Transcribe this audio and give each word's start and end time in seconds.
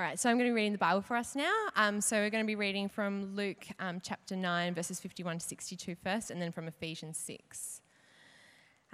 All 0.00 0.06
right, 0.06 0.18
so 0.18 0.30
I'm 0.30 0.38
going 0.38 0.48
to 0.48 0.52
be 0.52 0.56
reading 0.56 0.72
the 0.72 0.78
Bible 0.78 1.02
for 1.02 1.14
us 1.14 1.36
now. 1.36 1.52
Um, 1.76 2.00
so 2.00 2.16
we're 2.16 2.30
going 2.30 2.42
to 2.42 2.46
be 2.46 2.54
reading 2.54 2.88
from 2.88 3.36
Luke 3.36 3.66
um, 3.78 4.00
chapter 4.02 4.34
9, 4.34 4.74
verses 4.74 4.98
51 4.98 5.40
to 5.40 5.46
62 5.46 5.94
first, 6.02 6.30
and 6.30 6.40
then 6.40 6.52
from 6.52 6.66
Ephesians 6.66 7.18
6. 7.18 7.82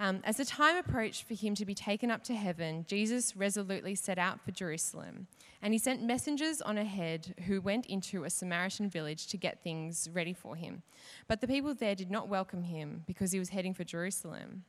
Um, 0.01 0.21
as 0.25 0.39
the 0.39 0.45
time 0.45 0.77
approached 0.77 1.23
for 1.29 1.35
him 1.35 1.55
to 1.55 1.65
be 1.65 1.77
taken 1.77 2.11
up 2.11 2.25
to 2.25 2.35
heaven, 2.35 2.85
Jesus 2.89 3.37
resolutely 3.37 3.95
set 3.95 4.19
out 4.19 4.45
for 4.45 4.51
Jerusalem. 4.51 5.29
And 5.63 5.73
he 5.73 5.79
sent 5.79 6.03
messengers 6.03 6.61
on 6.61 6.77
ahead 6.77 7.37
who 7.47 7.61
went 7.61 7.87
into 7.87 8.25
a 8.25 8.29
Samaritan 8.29 8.91
village 8.91 9.29
to 9.29 9.37
get 9.37 9.63
things 9.63 10.09
ready 10.13 10.33
for 10.33 10.57
him. 10.57 10.83
But 11.29 11.41
the 11.41 11.47
people 11.47 11.73
there 11.73 11.95
did 11.95 12.11
not 12.11 12.27
welcome 12.27 12.65
him 12.65 13.05
because 13.07 13.31
he 13.31 13.39
was 13.39 13.51
heading 13.51 13.75
for 13.75 13.85
Jerusalem. 13.85 14.65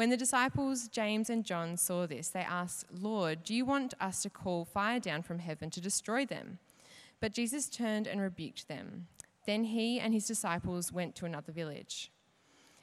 When 0.00 0.08
the 0.08 0.16
disciples, 0.16 0.88
James 0.88 1.28
and 1.28 1.44
John, 1.44 1.76
saw 1.76 2.06
this, 2.06 2.28
they 2.28 2.40
asked, 2.40 2.86
Lord, 2.90 3.44
do 3.44 3.54
you 3.54 3.66
want 3.66 3.92
us 4.00 4.22
to 4.22 4.30
call 4.30 4.64
fire 4.64 4.98
down 4.98 5.20
from 5.20 5.40
heaven 5.40 5.68
to 5.68 5.78
destroy 5.78 6.24
them? 6.24 6.58
But 7.20 7.34
Jesus 7.34 7.68
turned 7.68 8.06
and 8.06 8.18
rebuked 8.18 8.66
them. 8.66 9.08
Then 9.44 9.64
he 9.64 10.00
and 10.00 10.14
his 10.14 10.26
disciples 10.26 10.90
went 10.90 11.16
to 11.16 11.26
another 11.26 11.52
village. 11.52 12.10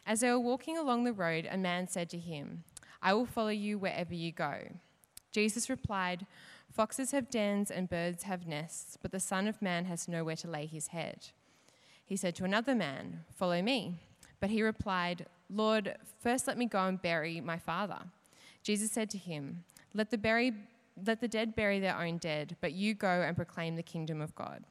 As 0.06 0.20
they 0.20 0.30
were 0.30 0.40
walking 0.40 0.78
along 0.78 1.06
the 1.06 1.12
road, 1.12 1.48
a 1.50 1.58
man 1.58 1.88
said 1.88 2.08
to 2.12 2.20
him, 2.20 2.64
I 3.02 3.16
will 3.16 3.26
follow 3.26 3.50
you 3.50 3.80
wherever 3.80 4.14
you 4.14 4.32
go. 4.32 4.76
Jesus 5.32 5.72
replied, 5.72 6.28
Foxes 6.72 7.14
have 7.14 7.32
dens 7.32 7.72
and 7.72 7.90
birds 7.90 8.26
have 8.26 8.46
nests, 8.46 8.96
but 9.02 9.12
the 9.12 9.20
Son 9.20 9.48
of 9.48 9.60
Man 9.60 9.86
has 9.86 10.08
nowhere 10.08 10.36
to 10.36 10.52
lay 10.52 10.68
his 10.68 10.90
head. 10.90 11.30
He 12.06 12.16
said 12.16 12.36
to 12.36 12.46
another 12.46 12.76
man, 12.76 13.22
Follow 13.34 13.64
me. 13.64 13.96
But 14.40 14.52
he 14.52 14.62
replied, 14.62 15.26
Lord, 15.50 15.96
first 16.20 16.48
let 16.48 16.58
me 16.58 16.66
go 16.66 16.86
and 16.86 17.02
bury 17.02 17.42
my 17.42 17.58
father. 17.58 18.00
Jesus 18.64 18.92
said 18.92 19.10
to 19.12 19.18
him, 19.18 19.64
Let 19.94 20.12
the, 20.12 20.18
bury, 20.18 20.54
let 21.06 21.22
the 21.22 21.28
dead 21.28 21.56
bury 21.56 21.80
their 21.80 21.98
own 21.98 22.18
dead, 22.18 22.58
but 22.60 22.74
you 22.74 22.94
go 22.94 23.22
and 23.22 23.36
proclaim 23.36 23.76
the 23.76 23.84
kingdom 23.84 24.22
of 24.22 24.36
God. 24.36 24.66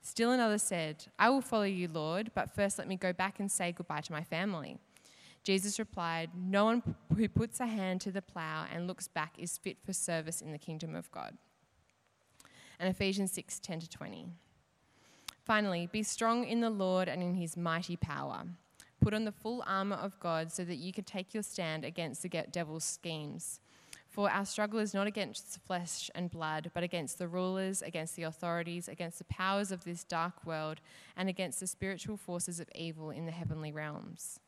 Still 0.00 0.30
another 0.30 0.58
said, 0.58 1.04
I 1.18 1.28
will 1.30 1.40
follow 1.40 1.64
you, 1.64 1.88
Lord, 1.88 2.30
but 2.34 2.54
first 2.54 2.78
let 2.78 2.88
me 2.88 2.96
go 2.96 3.12
back 3.12 3.40
and 3.40 3.50
say 3.50 3.72
goodbye 3.72 4.02
to 4.02 4.12
my 4.12 4.22
family. 4.22 4.78
Jesus 5.42 5.78
replied, 5.78 6.30
No 6.36 6.64
one 6.64 6.82
who 7.16 7.28
puts 7.28 7.60
a 7.60 7.66
hand 7.66 8.00
to 8.02 8.10
the 8.10 8.22
plough 8.22 8.66
and 8.72 8.86
looks 8.86 9.08
back 9.08 9.34
is 9.38 9.58
fit 9.58 9.76
for 9.84 9.92
service 9.92 10.40
in 10.40 10.52
the 10.52 10.58
kingdom 10.58 10.94
of 10.94 11.10
God. 11.10 11.36
And 12.78 12.88
Ephesians 12.88 13.32
6 13.32 13.58
10 13.58 13.80
to 13.80 13.88
20. 13.88 14.26
Finally, 15.44 15.88
be 15.92 16.02
strong 16.02 16.44
in 16.44 16.60
the 16.60 16.70
Lord 16.70 17.08
and 17.08 17.22
in 17.22 17.34
his 17.34 17.56
mighty 17.56 17.96
power. 17.96 18.44
Put 19.00 19.14
on 19.14 19.24
the 19.24 19.32
full 19.32 19.62
armour 19.66 19.96
of 19.96 20.18
God 20.20 20.50
so 20.50 20.64
that 20.64 20.76
you 20.76 20.92
can 20.92 21.04
take 21.04 21.34
your 21.34 21.42
stand 21.42 21.84
against 21.84 22.22
the 22.22 22.28
devil's 22.28 22.84
schemes. 22.84 23.60
For 24.08 24.30
our 24.30 24.46
struggle 24.46 24.78
is 24.78 24.94
not 24.94 25.06
against 25.06 25.58
flesh 25.66 26.10
and 26.14 26.30
blood, 26.30 26.70
but 26.72 26.82
against 26.82 27.18
the 27.18 27.28
rulers, 27.28 27.82
against 27.82 28.16
the 28.16 28.22
authorities, 28.22 28.88
against 28.88 29.18
the 29.18 29.24
powers 29.24 29.70
of 29.70 29.84
this 29.84 30.04
dark 30.04 30.46
world, 30.46 30.80
and 31.16 31.28
against 31.28 31.60
the 31.60 31.66
spiritual 31.66 32.16
forces 32.16 32.58
of 32.58 32.68
evil 32.74 33.10
in 33.10 33.26
the 33.26 33.32
heavenly 33.32 33.72
realms. 33.72 34.40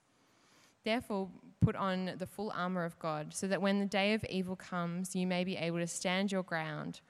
Therefore, 0.85 1.29
put 1.61 1.77
on 1.77 2.15
the 2.17 2.27
full 2.27 2.51
armour 2.57 2.85
of 2.85 2.99
God, 2.99 3.35
so 3.35 3.47
that 3.47 3.61
when 3.61 3.79
the 3.79 3.85
day 3.85 4.15
of 4.15 4.25
evil 4.31 4.57
comes, 4.57 5.15
you 5.15 5.27
may 5.27 5.45
be 5.45 5.59
able 5.59 5.81
to 5.81 5.87
stand 5.87 6.33
your 6.33 6.43
ground. 6.43 7.01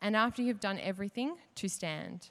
And 0.00 0.16
after 0.16 0.40
you've 0.40 0.60
done 0.60 0.78
everything, 0.78 1.36
to 1.56 1.68
stand. 1.68 2.30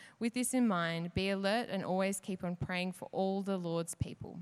With 0.21 0.35
this 0.35 0.53
in 0.53 0.67
mind, 0.67 1.15
be 1.15 1.31
alert 1.31 1.69
and 1.71 1.83
always 1.83 2.19
keep 2.19 2.43
on 2.43 2.55
praying 2.55 2.91
for 2.91 3.09
all 3.11 3.41
the 3.41 3.57
Lord's 3.57 3.95
people. 3.95 4.37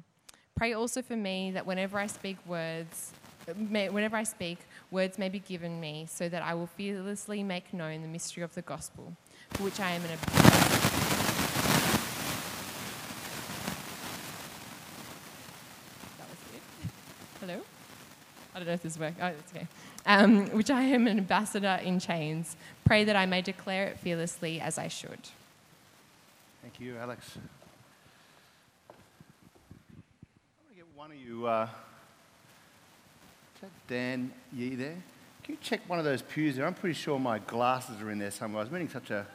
Pray 0.54 0.74
also 0.74 1.02
for 1.02 1.16
me 1.16 1.52
that 1.52 1.66
whenever 1.66 1.98
I 1.98 2.08
speak 2.08 2.36
words, 2.46 3.14
whenever 3.48 4.18
I 4.18 4.24
speak, 4.24 4.58
words 4.92 5.18
may 5.18 5.30
be 5.30 5.40
given 5.40 5.80
me, 5.80 6.06
so 6.10 6.28
that 6.28 6.42
I 6.44 6.54
will 6.54 6.68
fearlessly 6.68 7.44
make 7.44 7.74
known 7.74 8.02
the 8.02 8.10
mystery 8.10 8.44
of 8.44 8.54
the 8.56 8.62
gospel, 8.62 9.16
for 9.52 9.64
which 9.64 9.80
I 9.80 9.92
am 9.92 10.02
an. 10.04 10.10
Hello? 17.40 17.62
I 18.54 18.60
don't 18.60 18.68
know 18.68 18.74
if 18.74 18.84
this 18.84 19.00
works. 19.00 19.16
Oh, 19.22 19.28
it's 19.28 19.54
okay. 19.56 19.68
Um, 20.06 20.48
which 20.48 20.70
I 20.70 20.82
am 20.82 21.08
an 21.08 21.20
ambassador 21.20 21.80
in 21.82 22.02
chains. 22.02 22.58
Pray 22.84 23.06
that 23.06 23.16
I 23.16 23.26
may 23.26 23.42
declare 23.42 23.86
it 23.88 23.98
fearlessly 23.98 24.60
as 24.60 24.78
I 24.78 24.90
should. 24.90 25.30
Thank 26.80 26.92
you, 26.92 26.98
Alex. 26.98 27.38
I'm 28.88 28.96
going 30.64 30.70
to 30.70 30.76
get 30.78 30.86
one 30.96 31.12
of 31.12 31.18
you. 31.18 31.46
Uh, 31.46 31.68
is 33.56 33.62
that 33.64 33.72
Dan 33.90 34.32
Yee 34.54 34.76
there? 34.76 34.96
Can 35.44 35.56
you 35.56 35.58
check 35.62 35.82
one 35.90 36.00
of 36.00 36.06
those 36.06 36.22
pews 36.22 36.56
there? 36.56 36.66
I'm 36.66 36.74
pretty 36.74 36.94
sure 36.94 37.20
my 37.20 37.40
glasses 37.40 38.02
are 38.02 38.10
in 38.10 38.18
there 38.18 38.32
somewhere. 38.32 38.62
I 38.62 38.64
was 38.64 38.72
meeting 38.72 38.88
such 38.88 39.12
a 39.12 39.28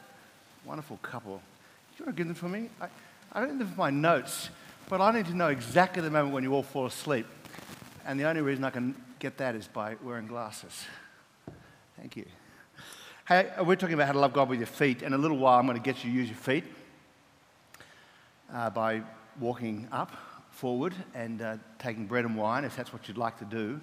wonderful 0.65 0.97
couple. 1.03 1.35
Do 1.35 1.99
you 1.99 2.05
want 2.05 2.17
to 2.17 2.19
give 2.19 2.25
them 2.25 2.35
for 2.35 2.49
me? 2.49 2.71
I, 2.81 2.87
I 3.31 3.41
don't 3.41 3.51
need 3.51 3.59
them 3.59 3.67
for 3.67 3.77
my 3.77 3.91
notes, 3.91 4.49
but 4.89 4.99
I 4.99 5.11
need 5.11 5.27
to 5.27 5.35
know 5.35 5.49
exactly 5.49 6.01
the 6.01 6.09
moment 6.09 6.33
when 6.33 6.43
you 6.43 6.51
all 6.51 6.63
fall 6.63 6.87
asleep. 6.87 7.27
And 8.07 8.19
the 8.19 8.23
only 8.23 8.41
reason 8.41 8.63
I 8.63 8.71
can 8.71 8.95
get 9.19 9.37
that 9.37 9.53
is 9.53 9.67
by 9.67 9.97
wearing 10.03 10.25
glasses. 10.25 10.83
Thank 11.95 12.17
you. 12.17 12.25
Hey, 13.27 13.51
we're 13.63 13.75
talking 13.75 13.93
about 13.93 14.07
how 14.07 14.13
to 14.13 14.19
love 14.19 14.33
God 14.33 14.49
with 14.49 14.57
your 14.57 14.65
feet. 14.65 15.03
In 15.03 15.13
a 15.13 15.17
little 15.19 15.37
while, 15.37 15.59
I'm 15.59 15.67
going 15.67 15.77
to 15.77 15.83
get 15.83 16.03
you 16.03 16.09
to 16.09 16.17
use 16.17 16.27
your 16.27 16.37
feet 16.37 16.63
uh, 18.53 18.69
by 18.69 19.01
walking 19.39 19.87
up, 19.91 20.11
forward, 20.51 20.93
and 21.13 21.41
uh, 21.41 21.57
taking 21.79 22.05
bread 22.05 22.25
and 22.25 22.35
wine, 22.35 22.63
if 22.63 22.75
that's 22.75 22.93
what 22.93 23.07
you'd 23.07 23.17
like 23.17 23.37
to 23.39 23.45
do, 23.45 23.79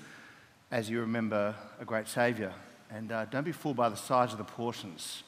as 0.71 0.89
you 0.89 1.01
remember 1.01 1.55
a 1.81 1.85
great 1.85 2.09
Saviour. 2.09 2.53
And 2.91 3.13
uh, 3.13 3.25
don't 3.27 3.45
be 3.45 3.53
fooled 3.53 3.77
by 3.77 3.89
the 3.89 3.97
size 3.97 4.33
of 4.33 4.39
the 4.39 4.45
portions. 4.45 5.23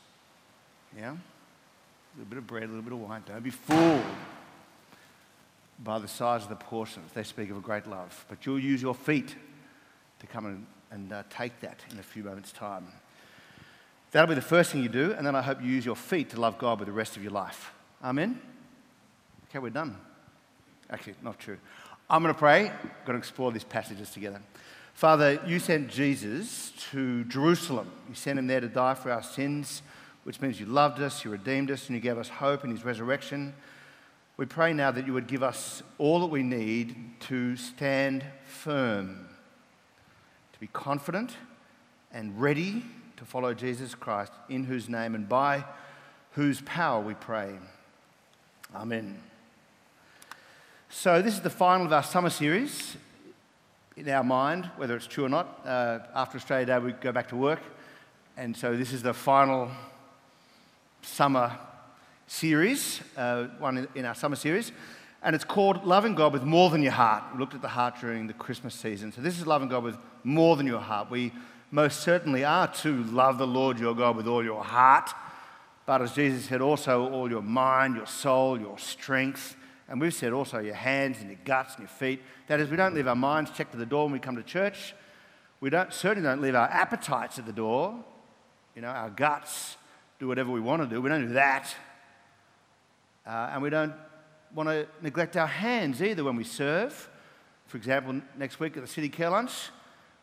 Yeah? 0.96 1.10
A 1.12 2.18
little 2.18 2.28
bit 2.28 2.38
of 2.38 2.46
bread, 2.46 2.64
a 2.64 2.66
little 2.66 2.82
bit 2.82 2.92
of 2.92 3.00
wine. 3.00 3.22
Don't 3.26 3.42
be 3.42 3.50
fooled 3.50 4.04
by 5.82 5.98
the 5.98 6.08
size 6.08 6.42
of 6.42 6.48
the 6.48 6.56
portions. 6.56 7.10
They 7.12 7.24
speak 7.24 7.50
of 7.50 7.56
a 7.56 7.60
great 7.60 7.86
love. 7.86 8.24
But 8.28 8.46
you'll 8.46 8.60
use 8.60 8.80
your 8.80 8.94
feet 8.94 9.34
to 10.20 10.26
come 10.26 10.46
and, 10.46 10.66
and 10.90 11.12
uh, 11.12 11.22
take 11.30 11.60
that 11.60 11.80
in 11.90 11.98
a 11.98 12.02
few 12.02 12.22
moments' 12.22 12.52
time. 12.52 12.86
That'll 14.12 14.28
be 14.28 14.34
the 14.34 14.42
first 14.42 14.70
thing 14.70 14.82
you 14.82 14.88
do, 14.88 15.12
and 15.12 15.26
then 15.26 15.34
I 15.34 15.42
hope 15.42 15.60
you 15.60 15.68
use 15.68 15.84
your 15.84 15.96
feet 15.96 16.30
to 16.30 16.40
love 16.40 16.56
God 16.56 16.78
with 16.78 16.86
the 16.86 16.92
rest 16.92 17.16
of 17.16 17.22
your 17.22 17.32
life. 17.32 17.72
Amen? 18.02 18.40
Okay, 19.54 19.62
we're 19.62 19.70
done. 19.70 19.96
Actually, 20.90 21.14
not 21.22 21.38
true. 21.38 21.58
I'm 22.10 22.24
going 22.24 22.34
to 22.34 22.38
pray. 22.38 22.70
I'm 22.70 22.90
going 23.06 23.16
to 23.16 23.18
explore 23.18 23.52
these 23.52 23.62
passages 23.62 24.10
together. 24.10 24.42
Father, 24.94 25.40
you 25.46 25.60
sent 25.60 25.86
Jesus 25.86 26.72
to 26.90 27.22
Jerusalem. 27.26 27.88
You 28.08 28.16
sent 28.16 28.36
him 28.36 28.48
there 28.48 28.60
to 28.60 28.66
die 28.66 28.94
for 28.94 29.12
our 29.12 29.22
sins, 29.22 29.82
which 30.24 30.40
means 30.40 30.58
you 30.58 30.66
loved 30.66 31.00
us, 31.00 31.24
you 31.24 31.30
redeemed 31.30 31.70
us, 31.70 31.86
and 31.86 31.94
you 31.94 32.02
gave 32.02 32.18
us 32.18 32.28
hope 32.28 32.64
in 32.64 32.72
his 32.72 32.84
resurrection. 32.84 33.54
We 34.38 34.46
pray 34.46 34.72
now 34.72 34.90
that 34.90 35.06
you 35.06 35.12
would 35.12 35.28
give 35.28 35.44
us 35.44 35.84
all 35.98 36.18
that 36.18 36.26
we 36.26 36.42
need 36.42 37.20
to 37.28 37.54
stand 37.54 38.24
firm, 38.44 39.28
to 40.52 40.58
be 40.58 40.66
confident 40.66 41.36
and 42.12 42.40
ready 42.40 42.82
to 43.18 43.24
follow 43.24 43.54
Jesus 43.54 43.94
Christ, 43.94 44.32
in 44.48 44.64
whose 44.64 44.88
name 44.88 45.14
and 45.14 45.28
by 45.28 45.64
whose 46.32 46.60
power 46.62 47.00
we 47.00 47.14
pray. 47.14 47.54
Amen. 48.74 49.16
So, 50.96 51.20
this 51.20 51.34
is 51.34 51.40
the 51.40 51.50
final 51.50 51.84
of 51.86 51.92
our 51.92 52.04
summer 52.04 52.30
series. 52.30 52.96
In 53.96 54.08
our 54.08 54.22
mind, 54.22 54.70
whether 54.76 54.94
it's 54.94 55.08
true 55.08 55.24
or 55.24 55.28
not, 55.28 55.60
uh, 55.66 55.98
after 56.14 56.38
Australia 56.38 56.66
Day, 56.66 56.78
we 56.78 56.92
go 56.92 57.10
back 57.10 57.28
to 57.30 57.36
work. 57.36 57.58
And 58.36 58.56
so, 58.56 58.76
this 58.76 58.92
is 58.92 59.02
the 59.02 59.12
final 59.12 59.72
summer 61.02 61.58
series, 62.28 63.00
uh, 63.16 63.48
one 63.58 63.88
in 63.96 64.04
our 64.04 64.14
summer 64.14 64.36
series. 64.36 64.70
And 65.20 65.34
it's 65.34 65.44
called 65.44 65.84
Loving 65.84 66.14
God 66.14 66.32
with 66.32 66.44
More 66.44 66.70
Than 66.70 66.80
Your 66.80 66.92
Heart. 66.92 67.24
We 67.34 67.40
looked 67.40 67.54
at 67.54 67.60
the 67.60 67.68
heart 67.68 67.96
during 68.00 68.28
the 68.28 68.32
Christmas 68.32 68.72
season. 68.72 69.10
So, 69.10 69.20
this 69.20 69.36
is 69.36 69.48
loving 69.48 69.68
God 69.68 69.82
with 69.82 69.96
more 70.22 70.54
than 70.54 70.66
your 70.66 70.80
heart. 70.80 71.10
We 71.10 71.32
most 71.72 72.00
certainly 72.02 72.44
are 72.44 72.68
to 72.68 73.02
love 73.02 73.38
the 73.38 73.48
Lord 73.48 73.80
your 73.80 73.96
God 73.96 74.16
with 74.16 74.28
all 74.28 74.44
your 74.44 74.62
heart. 74.62 75.10
But 75.86 76.02
as 76.02 76.12
Jesus 76.12 76.44
said, 76.44 76.60
also 76.60 77.10
all 77.10 77.28
your 77.28 77.42
mind, 77.42 77.96
your 77.96 78.06
soul, 78.06 78.58
your 78.60 78.78
strength 78.78 79.56
and 79.88 80.00
we've 80.00 80.14
said 80.14 80.32
also 80.32 80.58
your 80.58 80.74
hands 80.74 81.18
and 81.20 81.28
your 81.28 81.38
guts 81.44 81.74
and 81.74 81.82
your 81.82 81.88
feet. 81.88 82.22
That 82.46 82.60
is, 82.60 82.70
we 82.70 82.76
don't 82.76 82.94
leave 82.94 83.06
our 83.06 83.16
minds 83.16 83.50
checked 83.50 83.74
at 83.74 83.78
the 83.78 83.86
door 83.86 84.04
when 84.04 84.12
we 84.12 84.18
come 84.18 84.36
to 84.36 84.42
church. 84.42 84.94
We 85.60 85.70
don't, 85.70 85.92
certainly 85.92 86.28
don't 86.28 86.40
leave 86.40 86.54
our 86.54 86.68
appetites 86.68 87.38
at 87.38 87.46
the 87.46 87.52
door, 87.52 88.02
you 88.74 88.82
know, 88.82 88.88
our 88.88 89.10
guts 89.10 89.76
do 90.18 90.26
whatever 90.26 90.50
we 90.50 90.60
want 90.60 90.82
to 90.82 90.88
do. 90.88 91.00
We 91.00 91.08
don't 91.08 91.28
do 91.28 91.34
that. 91.34 91.74
Uh, 93.26 93.50
and 93.52 93.62
we 93.62 93.70
don't 93.70 93.94
want 94.54 94.68
to 94.68 94.86
neglect 95.00 95.36
our 95.36 95.46
hands 95.46 96.02
either 96.02 96.24
when 96.24 96.36
we 96.36 96.44
serve. 96.44 97.08
For 97.66 97.76
example, 97.76 98.20
next 98.36 98.60
week 98.60 98.76
at 98.76 98.82
the 98.82 98.88
City 98.88 99.08
Care 99.08 99.30
Lunch, 99.30 99.70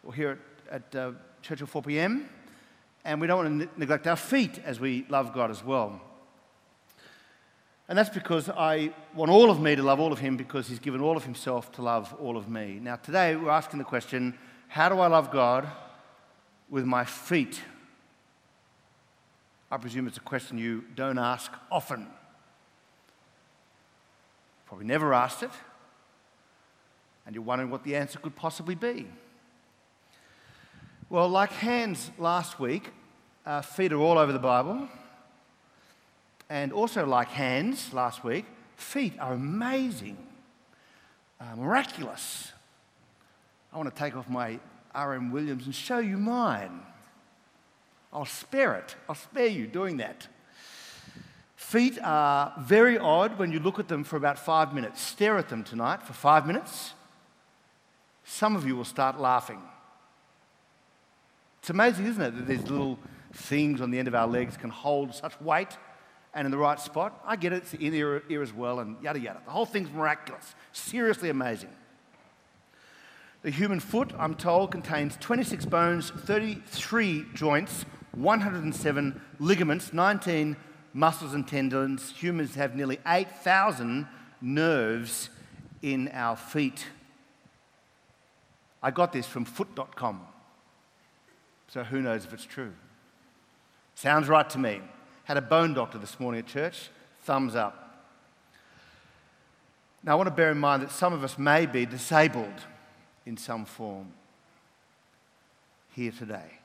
or 0.03 0.13
here 0.13 0.39
at, 0.69 0.81
at 0.93 0.95
uh, 0.95 1.11
Church 1.41 1.61
at 1.61 1.69
4 1.69 1.81
p.m. 1.81 2.29
And 3.03 3.19
we 3.19 3.27
don't 3.27 3.37
want 3.37 3.49
to 3.49 3.65
ne- 3.65 3.71
neglect 3.77 4.05
our 4.05 4.15
feet 4.15 4.59
as 4.63 4.79
we 4.79 5.05
love 5.09 5.33
God 5.33 5.49
as 5.49 5.63
well. 5.63 6.01
And 7.89 7.97
that's 7.97 8.09
because 8.09 8.49
I 8.49 8.93
want 9.13 9.31
all 9.31 9.49
of 9.49 9.59
me 9.59 9.75
to 9.75 9.83
love 9.83 9.99
all 9.99 10.13
of 10.13 10.19
Him 10.19 10.37
because 10.37 10.67
He's 10.67 10.79
given 10.79 11.01
all 11.01 11.17
of 11.17 11.23
Himself 11.23 11.71
to 11.73 11.81
love 11.81 12.15
all 12.19 12.37
of 12.37 12.47
me. 12.47 12.79
Now, 12.81 12.95
today 12.95 13.35
we're 13.35 13.49
asking 13.49 13.79
the 13.79 13.85
question 13.85 14.37
how 14.67 14.87
do 14.87 14.99
I 14.99 15.07
love 15.07 15.31
God 15.31 15.67
with 16.69 16.85
my 16.85 17.03
feet? 17.03 17.59
I 19.69 19.77
presume 19.77 20.07
it's 20.07 20.17
a 20.17 20.21
question 20.21 20.57
you 20.57 20.85
don't 20.95 21.17
ask 21.17 21.51
often. 21.69 22.07
Probably 24.65 24.85
never 24.85 25.13
asked 25.13 25.43
it, 25.43 25.51
and 27.25 27.35
you're 27.35 27.43
wondering 27.43 27.69
what 27.69 27.83
the 27.83 27.97
answer 27.97 28.19
could 28.19 28.35
possibly 28.35 28.75
be. 28.75 29.07
Well, 31.09 31.27
like 31.27 31.51
hands 31.51 32.09
last 32.17 32.57
week, 32.57 32.89
uh, 33.45 33.61
feet 33.61 33.91
are 33.91 33.99
all 33.99 34.17
over 34.17 34.31
the 34.31 34.39
Bible. 34.39 34.87
And 36.51 36.73
also, 36.73 37.05
like 37.05 37.29
hands 37.29 37.93
last 37.93 38.25
week, 38.25 38.45
feet 38.75 39.13
are 39.21 39.31
amazing, 39.31 40.17
uh, 41.39 41.55
miraculous. 41.55 42.51
I 43.71 43.77
want 43.77 43.87
to 43.87 43.97
take 43.97 44.17
off 44.17 44.29
my 44.29 44.59
R.M. 44.93 45.31
Williams 45.31 45.65
and 45.65 45.73
show 45.73 45.99
you 45.99 46.17
mine. 46.17 46.81
I'll 48.11 48.25
spare 48.25 48.73
it. 48.73 48.97
I'll 49.07 49.15
spare 49.15 49.47
you 49.47 49.65
doing 49.65 49.95
that. 49.97 50.27
Feet 51.55 51.97
are 52.03 52.53
very 52.59 52.97
odd 52.97 53.39
when 53.39 53.53
you 53.53 53.61
look 53.61 53.79
at 53.79 53.87
them 53.87 54.03
for 54.03 54.17
about 54.17 54.37
five 54.37 54.73
minutes. 54.73 54.99
Stare 54.99 55.37
at 55.37 55.47
them 55.47 55.63
tonight 55.63 56.03
for 56.03 56.11
five 56.11 56.45
minutes. 56.45 56.91
Some 58.25 58.57
of 58.57 58.67
you 58.67 58.75
will 58.75 58.83
start 58.83 59.17
laughing. 59.17 59.61
It's 61.61 61.69
amazing, 61.69 62.07
isn't 62.07 62.21
it, 62.21 62.35
that 62.35 62.45
these 62.45 62.69
little 62.69 62.99
things 63.31 63.79
on 63.79 63.89
the 63.89 63.99
end 63.99 64.09
of 64.09 64.15
our 64.15 64.27
legs 64.27 64.57
can 64.57 64.69
hold 64.69 65.15
such 65.15 65.39
weight 65.39 65.77
and 66.33 66.45
in 66.45 66.51
the 66.51 66.57
right 66.57 66.79
spot. 66.79 67.21
I 67.25 67.35
get 67.35 67.53
it, 67.53 67.57
it's 67.57 67.73
in 67.73 67.91
the 67.91 68.21
ear 68.29 68.41
as 68.41 68.53
well, 68.53 68.79
and 68.79 69.01
yada 69.01 69.19
yada. 69.19 69.41
The 69.45 69.51
whole 69.51 69.65
thing's 69.65 69.91
miraculous, 69.91 70.55
seriously 70.71 71.29
amazing. 71.29 71.69
The 73.43 73.49
human 73.49 73.79
foot, 73.79 74.13
I'm 74.17 74.35
told, 74.35 74.71
contains 74.71 75.17
26 75.19 75.65
bones, 75.65 76.11
33 76.11 77.25
joints, 77.33 77.85
107 78.13 79.21
ligaments, 79.39 79.93
19 79.93 80.55
muscles 80.93 81.33
and 81.33 81.47
tendons. 81.47 82.11
Humans 82.11 82.55
have 82.55 82.75
nearly 82.75 82.99
8,000 83.05 84.07
nerves 84.41 85.29
in 85.81 86.09
our 86.09 86.35
feet. 86.35 86.85
I 88.83 88.91
got 88.91 89.11
this 89.11 89.25
from 89.25 89.45
foot.com, 89.45 90.21
so 91.67 91.83
who 91.83 92.01
knows 92.01 92.25
if 92.25 92.33
it's 92.33 92.45
true. 92.45 92.73
Sounds 93.95 94.27
right 94.27 94.49
to 94.51 94.59
me. 94.59 94.81
Had 95.25 95.37
a 95.37 95.41
bone 95.41 95.73
doctor 95.73 95.97
this 95.97 96.19
morning 96.19 96.39
at 96.39 96.47
church. 96.47 96.89
Thumbs 97.23 97.55
up. 97.55 97.81
Now, 100.03 100.13
I 100.13 100.15
want 100.15 100.27
to 100.27 100.35
bear 100.35 100.51
in 100.51 100.57
mind 100.57 100.81
that 100.81 100.91
some 100.91 101.13
of 101.13 101.23
us 101.23 101.37
may 101.37 101.67
be 101.67 101.85
disabled 101.85 102.65
in 103.25 103.37
some 103.37 103.65
form 103.65 104.13
here 105.93 106.11
today. 106.11 106.59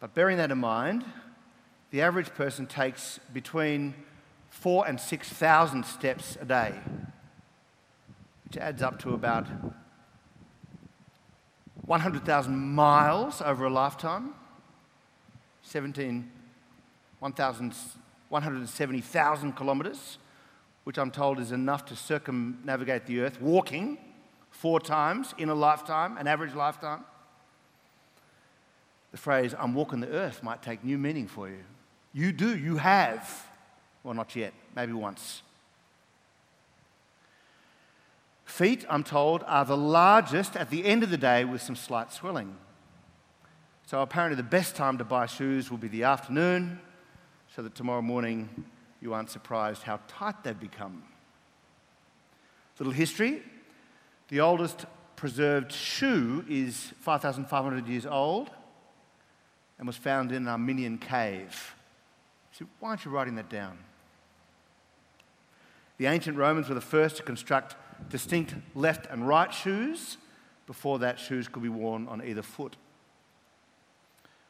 But 0.00 0.14
bearing 0.14 0.38
that 0.38 0.50
in 0.50 0.58
mind, 0.58 1.04
the 1.92 2.02
average 2.02 2.34
person 2.34 2.66
takes 2.66 3.20
between 3.32 3.94
four 4.50 4.88
and 4.88 4.98
6,000 4.98 5.84
steps 5.84 6.36
a 6.40 6.44
day, 6.44 6.74
which 8.44 8.56
adds 8.56 8.82
up 8.82 8.98
to 9.00 9.14
about 9.14 9.46
100,000 11.86 12.56
miles 12.56 13.40
over 13.40 13.66
a 13.66 13.70
lifetime, 13.70 14.34
17 15.62 16.28
170,000 17.22 19.56
kilometres, 19.56 20.18
which 20.84 20.98
I'm 20.98 21.12
told 21.12 21.38
is 21.38 21.52
enough 21.52 21.84
to 21.86 21.96
circumnavigate 21.96 23.06
the 23.06 23.20
earth, 23.20 23.40
walking 23.40 23.96
four 24.50 24.80
times 24.80 25.32
in 25.38 25.48
a 25.48 25.54
lifetime, 25.54 26.18
an 26.18 26.26
average 26.26 26.54
lifetime. 26.54 27.04
The 29.12 29.18
phrase, 29.18 29.54
I'm 29.56 29.74
walking 29.74 30.00
the 30.00 30.10
earth, 30.10 30.42
might 30.42 30.62
take 30.62 30.82
new 30.82 30.98
meaning 30.98 31.28
for 31.28 31.48
you. 31.48 31.60
You 32.12 32.32
do, 32.32 32.56
you 32.56 32.78
have. 32.78 33.46
Well, 34.02 34.14
not 34.14 34.34
yet, 34.34 34.52
maybe 34.74 34.92
once. 34.92 35.42
Feet, 38.44 38.84
I'm 38.90 39.04
told, 39.04 39.44
are 39.46 39.64
the 39.64 39.76
largest 39.76 40.56
at 40.56 40.70
the 40.70 40.84
end 40.84 41.04
of 41.04 41.10
the 41.10 41.16
day 41.16 41.44
with 41.44 41.62
some 41.62 41.76
slight 41.76 42.12
swelling. 42.12 42.56
So 43.86 44.02
apparently, 44.02 44.34
the 44.36 44.42
best 44.42 44.74
time 44.74 44.98
to 44.98 45.04
buy 45.04 45.26
shoes 45.26 45.70
will 45.70 45.78
be 45.78 45.88
the 45.88 46.02
afternoon 46.02 46.80
so 47.54 47.62
that 47.62 47.74
tomorrow 47.74 48.02
morning 48.02 48.48
you 49.00 49.12
aren't 49.12 49.30
surprised 49.30 49.82
how 49.82 50.00
tight 50.08 50.42
they've 50.44 50.58
become. 50.58 51.02
Little 52.78 52.92
history 52.92 53.42
the 54.28 54.40
oldest 54.40 54.86
preserved 55.14 55.70
shoe 55.70 56.44
is 56.48 56.94
5,500 57.00 57.86
years 57.86 58.06
old 58.06 58.50
and 59.78 59.86
was 59.86 59.96
found 59.96 60.32
in 60.32 60.44
an 60.44 60.48
Armenian 60.48 60.96
cave. 60.96 61.76
So, 62.52 62.64
why 62.80 62.88
aren't 62.88 63.04
you 63.04 63.10
writing 63.10 63.34
that 63.34 63.50
down? 63.50 63.78
The 65.98 66.06
ancient 66.06 66.36
Romans 66.38 66.68
were 66.68 66.74
the 66.74 66.80
first 66.80 67.18
to 67.18 67.22
construct 67.22 67.76
distinct 68.08 68.54
left 68.74 69.06
and 69.10 69.28
right 69.28 69.52
shoes. 69.52 70.16
Before 70.66 70.98
that, 71.00 71.20
shoes 71.20 71.46
could 71.46 71.62
be 71.62 71.68
worn 71.68 72.08
on 72.08 72.24
either 72.24 72.42
foot. 72.42 72.76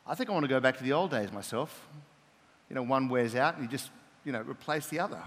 I 0.06 0.14
think 0.14 0.30
I 0.30 0.32
want 0.32 0.44
to 0.44 0.48
go 0.48 0.60
back 0.60 0.78
to 0.78 0.84
the 0.84 0.92
old 0.92 1.10
days 1.10 1.32
myself 1.32 1.88
you 2.72 2.76
know, 2.76 2.82
one 2.82 3.08
wears 3.10 3.34
out 3.34 3.56
and 3.56 3.64
you 3.64 3.68
just, 3.68 3.90
you 4.24 4.32
know, 4.32 4.40
replace 4.40 4.86
the 4.86 4.98
other. 4.98 5.22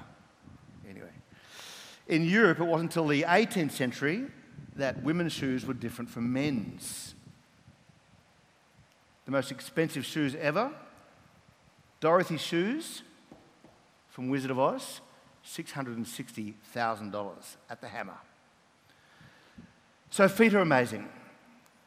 Anyway. 0.89 1.11
In 2.07 2.25
Europe, 2.25 2.59
it 2.59 2.63
wasn't 2.63 2.89
until 2.89 3.07
the 3.07 3.21
18th 3.21 3.69
century 3.69 4.25
that 4.75 5.03
women's 5.03 5.31
shoes 5.31 5.63
were 5.63 5.75
different 5.75 6.09
from 6.09 6.33
men's. 6.33 7.13
The 9.25 9.31
most 9.31 9.51
expensive 9.51 10.05
shoes 10.05 10.35
ever 10.41 10.71
Dorothy's 11.99 12.41
shoes 12.41 13.03
from 14.09 14.29
Wizard 14.29 14.49
of 14.49 14.57
Oz, 14.59 15.01
$660,000 15.45 17.55
at 17.69 17.79
the 17.79 17.87
hammer. 17.87 18.17
So, 20.09 20.27
feet 20.27 20.55
are 20.55 20.59
amazing. 20.59 21.07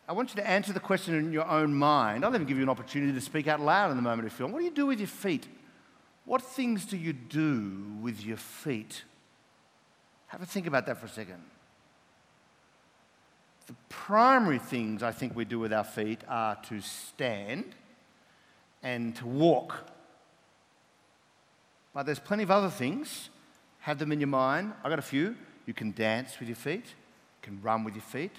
I 0.08 0.12
want 0.12 0.30
you 0.30 0.36
to 0.36 0.48
answer 0.48 0.72
the 0.72 0.80
question 0.80 1.14
in 1.14 1.32
your 1.32 1.46
own 1.46 1.74
mind. 1.74 2.24
I'll 2.24 2.34
even 2.34 2.46
give 2.46 2.56
you 2.56 2.62
an 2.62 2.70
opportunity 2.70 3.12
to 3.12 3.20
speak 3.20 3.46
out 3.46 3.60
loud 3.60 3.90
in 3.90 3.96
the 3.96 4.02
moment 4.02 4.26
if 4.26 4.38
you 4.38 4.46
want. 4.46 4.54
What 4.54 4.60
do 4.60 4.64
you 4.64 4.70
do 4.70 4.86
with 4.86 4.98
your 4.98 5.08
feet? 5.08 5.46
What 6.24 6.40
things 6.40 6.86
do 6.86 6.96
you 6.96 7.12
do 7.12 7.84
with 8.00 8.24
your 8.24 8.38
feet? 8.38 9.02
Have 10.28 10.40
a 10.40 10.46
think 10.46 10.66
about 10.66 10.86
that 10.86 10.98
for 10.98 11.06
a 11.06 11.10
second. 11.10 11.42
The 13.66 13.74
primary 13.90 14.58
things 14.58 15.02
I 15.02 15.12
think 15.12 15.36
we 15.36 15.44
do 15.44 15.58
with 15.58 15.74
our 15.74 15.84
feet 15.84 16.20
are 16.26 16.56
to 16.68 16.80
stand 16.80 17.74
and 18.82 19.14
to 19.16 19.26
walk. 19.26 19.74
But 21.92 22.06
there's 22.06 22.18
plenty 22.18 22.44
of 22.44 22.50
other 22.50 22.70
things. 22.70 23.28
Have 23.80 23.98
them 23.98 24.12
in 24.12 24.20
your 24.20 24.28
mind. 24.28 24.72
I've 24.82 24.90
got 24.90 24.98
a 24.98 25.02
few. 25.02 25.36
You 25.66 25.74
can 25.74 25.92
dance 25.92 26.38
with 26.40 26.48
your 26.48 26.56
feet, 26.56 26.86
you 26.86 27.42
can 27.42 27.60
run 27.60 27.84
with 27.84 27.94
your 27.94 28.02
feet, 28.02 28.32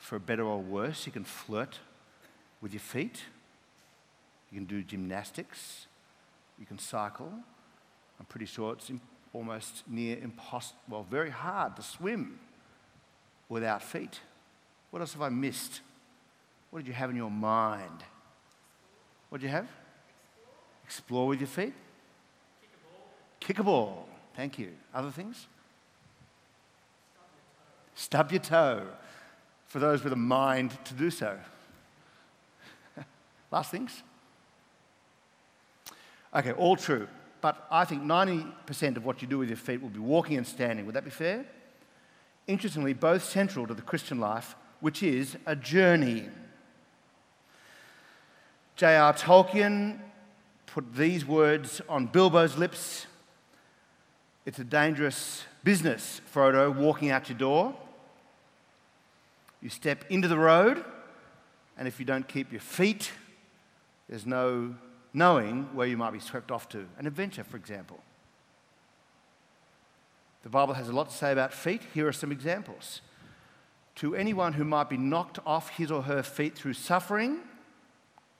for 0.00 0.18
better 0.18 0.42
or 0.42 0.58
worse, 0.58 1.06
you 1.06 1.12
can 1.12 1.24
flirt 1.24 1.78
with 2.60 2.72
your 2.72 2.80
feet. 2.80 3.22
You 4.50 4.58
can 4.58 4.64
do 4.64 4.82
gymnastics. 4.82 5.86
You 6.58 6.66
can 6.66 6.78
cycle. 6.78 7.30
I'm 8.18 8.26
pretty 8.26 8.46
sure 8.46 8.72
it's 8.72 8.90
almost 9.32 9.84
near 9.86 10.18
impossible, 10.18 10.80
well, 10.88 11.06
very 11.08 11.30
hard 11.30 11.76
to 11.76 11.82
swim 11.82 12.40
without 13.48 13.82
feet. 13.82 14.20
What 14.90 15.00
else 15.00 15.12
have 15.12 15.22
I 15.22 15.28
missed? 15.28 15.80
What 16.70 16.80
did 16.80 16.88
you 16.88 16.94
have 16.94 17.10
in 17.10 17.16
your 17.16 17.30
mind? 17.30 18.02
What 19.28 19.40
did 19.40 19.46
you 19.46 19.52
have? 19.52 19.68
Explore, 20.84 20.86
Explore 20.86 21.28
with 21.28 21.40
your 21.40 21.46
feet? 21.46 21.74
Kick 22.60 22.70
a 22.74 22.88
ball. 22.88 23.06
Kick 23.38 23.58
a 23.58 23.62
ball. 23.62 24.08
Thank 24.34 24.58
you. 24.58 24.70
Other 24.92 25.10
things? 25.10 25.46
Stub 27.94 28.32
your 28.32 28.40
toe. 28.40 28.76
Stub 28.76 28.82
your 28.82 28.88
toe 28.88 28.96
for 29.70 29.78
those 29.78 30.02
with 30.02 30.12
a 30.12 30.16
mind 30.16 30.76
to 30.84 30.94
do 30.94 31.12
so. 31.12 31.38
Last 33.52 33.70
things? 33.70 34.02
Okay, 36.34 36.50
all 36.50 36.74
true. 36.74 37.06
But 37.40 37.68
I 37.70 37.84
think 37.84 38.02
90% 38.02 38.96
of 38.96 39.04
what 39.04 39.22
you 39.22 39.28
do 39.28 39.38
with 39.38 39.48
your 39.48 39.56
feet 39.56 39.80
will 39.80 39.88
be 39.88 40.00
walking 40.00 40.36
and 40.36 40.46
standing. 40.46 40.86
Would 40.86 40.96
that 40.96 41.04
be 41.04 41.10
fair? 41.10 41.46
Interestingly, 42.48 42.94
both 42.94 43.22
central 43.22 43.64
to 43.68 43.72
the 43.72 43.80
Christian 43.82 44.18
life, 44.18 44.56
which 44.80 45.04
is 45.04 45.36
a 45.46 45.54
journey. 45.54 46.24
J.R. 48.74 49.14
Tolkien 49.14 50.00
put 50.66 50.96
these 50.96 51.24
words 51.24 51.80
on 51.88 52.08
Bilbo's 52.08 52.56
lips. 52.56 53.06
It's 54.44 54.58
a 54.58 54.64
dangerous 54.64 55.44
business, 55.62 56.20
Frodo, 56.34 56.74
walking 56.74 57.10
out 57.12 57.28
your 57.28 57.38
door. 57.38 57.76
You 59.62 59.68
step 59.68 60.04
into 60.08 60.28
the 60.28 60.38
road, 60.38 60.84
and 61.76 61.86
if 61.86 61.98
you 61.98 62.06
don't 62.06 62.26
keep 62.26 62.50
your 62.50 62.60
feet, 62.60 63.10
there's 64.08 64.26
no 64.26 64.74
knowing 65.12 65.68
where 65.74 65.86
you 65.86 65.96
might 65.96 66.12
be 66.12 66.20
swept 66.20 66.50
off 66.50 66.68
to. 66.70 66.86
An 66.98 67.06
adventure, 67.06 67.44
for 67.44 67.56
example. 67.56 68.00
The 70.42 70.48
Bible 70.48 70.74
has 70.74 70.88
a 70.88 70.92
lot 70.92 71.10
to 71.10 71.16
say 71.16 71.32
about 71.32 71.52
feet. 71.52 71.82
Here 71.94 72.08
are 72.08 72.12
some 72.12 72.32
examples. 72.32 73.02
To 73.96 74.14
anyone 74.14 74.54
who 74.54 74.64
might 74.64 74.88
be 74.88 74.96
knocked 74.96 75.38
off 75.44 75.70
his 75.70 75.90
or 75.90 76.02
her 76.02 76.22
feet 76.22 76.56
through 76.56 76.72
suffering, 76.72 77.40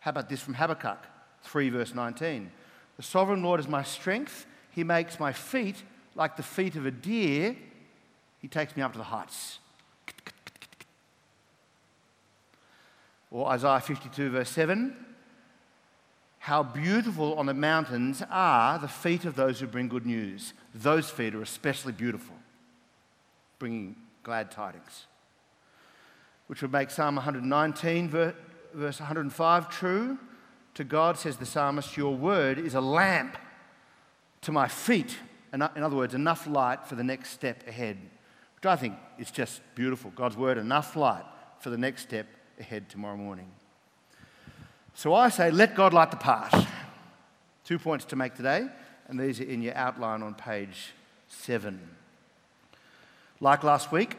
how 0.00 0.10
about 0.10 0.28
this 0.28 0.40
from 0.40 0.54
Habakkuk 0.54 1.06
3, 1.42 1.70
verse 1.70 1.94
19? 1.94 2.50
The 2.96 3.02
sovereign 3.02 3.42
Lord 3.42 3.60
is 3.60 3.68
my 3.68 3.82
strength. 3.82 4.46
He 4.70 4.84
makes 4.84 5.20
my 5.20 5.32
feet 5.32 5.82
like 6.14 6.36
the 6.36 6.42
feet 6.42 6.76
of 6.76 6.86
a 6.86 6.90
deer. 6.90 7.56
He 8.40 8.48
takes 8.48 8.76
me 8.76 8.82
up 8.82 8.92
to 8.92 8.98
the 8.98 9.04
heights. 9.04 9.59
Or 13.30 13.49
Isaiah 13.49 13.80
52, 13.80 14.30
verse 14.30 14.50
7 14.50 14.94
How 16.40 16.62
beautiful 16.62 17.34
on 17.34 17.46
the 17.46 17.54
mountains 17.54 18.22
are 18.28 18.78
the 18.78 18.88
feet 18.88 19.25
of 19.25 19.37
those 19.37 19.60
who 19.60 19.66
bring 19.66 19.88
good 19.88 20.06
news. 20.06 20.52
Those 20.75 21.08
feet 21.08 21.34
are 21.34 21.42
especially 21.42 21.92
beautiful, 21.92 22.37
bringing 23.58 23.96
glad 24.22 24.50
tidings. 24.50 25.06
Which 26.49 26.62
would 26.62 26.72
make 26.72 26.90
Psalm 26.90 27.14
119, 27.14 28.08
verse 28.08 28.99
105 28.99 29.70
true. 29.70 30.18
To 30.75 30.84
God, 30.84 31.18
says 31.18 31.37
the 31.37 31.46
psalmist, 31.46 31.96
Your 31.96 32.14
word 32.14 32.58
is 32.58 32.75
a 32.75 32.80
lamp 32.80 33.37
to 34.42 34.52
my 34.52 34.66
feet. 34.68 35.16
In 35.52 35.62
other 35.62 35.96
words, 35.96 36.14
enough 36.14 36.46
light 36.46 36.87
for 36.87 36.94
the 36.94 37.04
next 37.04 37.30
step 37.30 37.66
ahead. 37.66 37.99
Which 38.54 38.66
I 38.66 38.76
think 38.76 38.94
is 39.18 39.30
just 39.30 39.62
beautiful. 39.75 40.12
God's 40.14 40.37
word, 40.37 40.58
enough 40.58 40.94
light 40.94 41.25
for 41.58 41.70
the 41.70 41.78
next 41.78 42.02
step 42.02 42.26
ahead 42.60 42.88
tomorrow 42.88 43.16
morning. 43.16 43.50
So 44.94 45.14
I 45.14 45.30
say, 45.30 45.50
let 45.50 45.74
God 45.74 45.92
light 45.92 46.10
the 46.10 46.16
path. 46.16 46.68
Two 47.64 47.78
points 47.78 48.04
to 48.06 48.16
make 48.16 48.34
today, 48.34 48.66
and 49.08 49.18
these 49.18 49.40
are 49.40 49.44
in 49.44 49.62
your 49.62 49.74
outline 49.76 50.22
on 50.22 50.34
page 50.34 50.92
seven. 51.28 51.80
Like 53.40 53.64
last 53.64 53.90
week, 53.90 54.16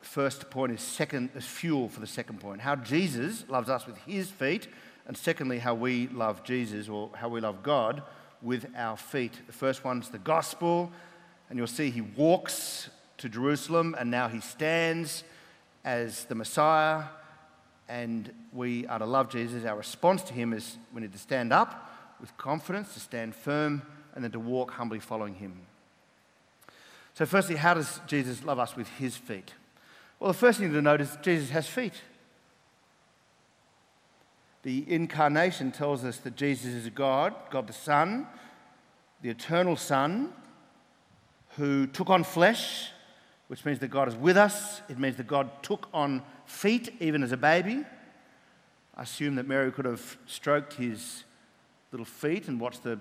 first 0.00 0.50
point 0.50 0.72
is 0.72 0.80
second 0.80 1.30
is 1.34 1.44
fuel 1.44 1.88
for 1.88 2.00
the 2.00 2.06
second 2.06 2.40
point. 2.40 2.60
How 2.60 2.76
Jesus 2.76 3.44
loves 3.48 3.68
us 3.68 3.86
with 3.86 3.98
his 3.98 4.30
feet, 4.30 4.68
and 5.06 5.16
secondly, 5.16 5.58
how 5.58 5.74
we 5.74 6.08
love 6.08 6.42
Jesus 6.44 6.88
or 6.88 7.10
how 7.14 7.28
we 7.28 7.40
love 7.40 7.62
God 7.62 8.02
with 8.40 8.66
our 8.76 8.96
feet. 8.96 9.32
The 9.46 9.52
first 9.52 9.84
one's 9.84 10.08
the 10.08 10.18
gospel, 10.18 10.90
and 11.50 11.58
you'll 11.58 11.66
see 11.66 11.90
he 11.90 12.00
walks 12.00 12.88
to 13.18 13.28
Jerusalem 13.28 13.94
and 13.98 14.10
now 14.10 14.28
he 14.28 14.40
stands 14.40 15.24
as 15.84 16.24
the 16.24 16.34
Messiah 16.34 17.04
and 17.88 18.32
we 18.52 18.86
are 18.86 18.98
to 18.98 19.06
love 19.06 19.30
Jesus. 19.30 19.64
Our 19.64 19.76
response 19.76 20.22
to 20.24 20.32
him 20.32 20.52
is 20.52 20.76
we 20.92 21.00
need 21.00 21.12
to 21.12 21.18
stand 21.18 21.52
up 21.52 21.90
with 22.20 22.36
confidence, 22.36 22.94
to 22.94 23.00
stand 23.00 23.34
firm, 23.34 23.82
and 24.14 24.24
then 24.24 24.30
to 24.32 24.40
walk 24.40 24.72
humbly 24.72 25.00
following 25.00 25.34
him. 25.34 25.60
So, 27.14 27.26
firstly, 27.26 27.56
how 27.56 27.74
does 27.74 28.00
Jesus 28.06 28.44
love 28.44 28.58
us 28.58 28.76
with 28.76 28.88
his 28.88 29.16
feet? 29.16 29.54
Well, 30.18 30.32
the 30.32 30.38
first 30.38 30.58
thing 30.58 30.72
to 30.72 30.82
note 30.82 31.00
is 31.00 31.16
Jesus 31.22 31.50
has 31.50 31.68
feet. 31.68 31.94
The 34.62 34.84
incarnation 34.88 35.70
tells 35.70 36.04
us 36.04 36.16
that 36.18 36.36
Jesus 36.36 36.72
is 36.72 36.88
God, 36.88 37.34
God 37.50 37.66
the 37.66 37.72
Son, 37.72 38.26
the 39.20 39.28
eternal 39.28 39.76
Son, 39.76 40.32
who 41.56 41.86
took 41.86 42.08
on 42.08 42.24
flesh, 42.24 42.90
which 43.48 43.64
means 43.64 43.78
that 43.80 43.88
God 43.88 44.08
is 44.08 44.16
with 44.16 44.36
us. 44.36 44.80
It 44.88 44.98
means 44.98 45.16
that 45.16 45.26
God 45.26 45.50
took 45.62 45.88
on 45.92 46.22
feet 46.46 46.94
even 47.00 47.22
as 47.22 47.32
a 47.32 47.36
baby. 47.36 47.84
I 48.96 49.02
assume 49.02 49.34
that 49.36 49.46
Mary 49.46 49.72
could 49.72 49.84
have 49.84 50.16
stroked 50.26 50.74
his 50.74 51.24
little 51.90 52.04
feet 52.04 52.48
and 52.48 52.60
watched 52.60 52.82
the, 52.82 52.98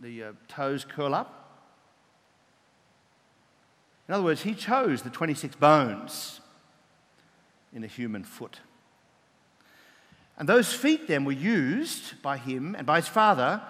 the 0.00 0.24
uh, 0.24 0.32
toes 0.48 0.84
curl 0.84 1.14
up. 1.14 1.42
In 4.08 4.14
other 4.14 4.24
words, 4.24 4.42
he 4.42 4.54
chose 4.54 5.02
the 5.02 5.10
26 5.10 5.56
bones 5.56 6.40
in 7.74 7.82
a 7.82 7.88
human 7.88 8.24
foot. 8.24 8.60
And 10.38 10.48
those 10.48 10.72
feet 10.72 11.08
then 11.08 11.24
were 11.24 11.32
used 11.32 12.20
by 12.22 12.36
him 12.36 12.74
and 12.74 12.86
by 12.86 12.96
his 12.96 13.08
father 13.08 13.62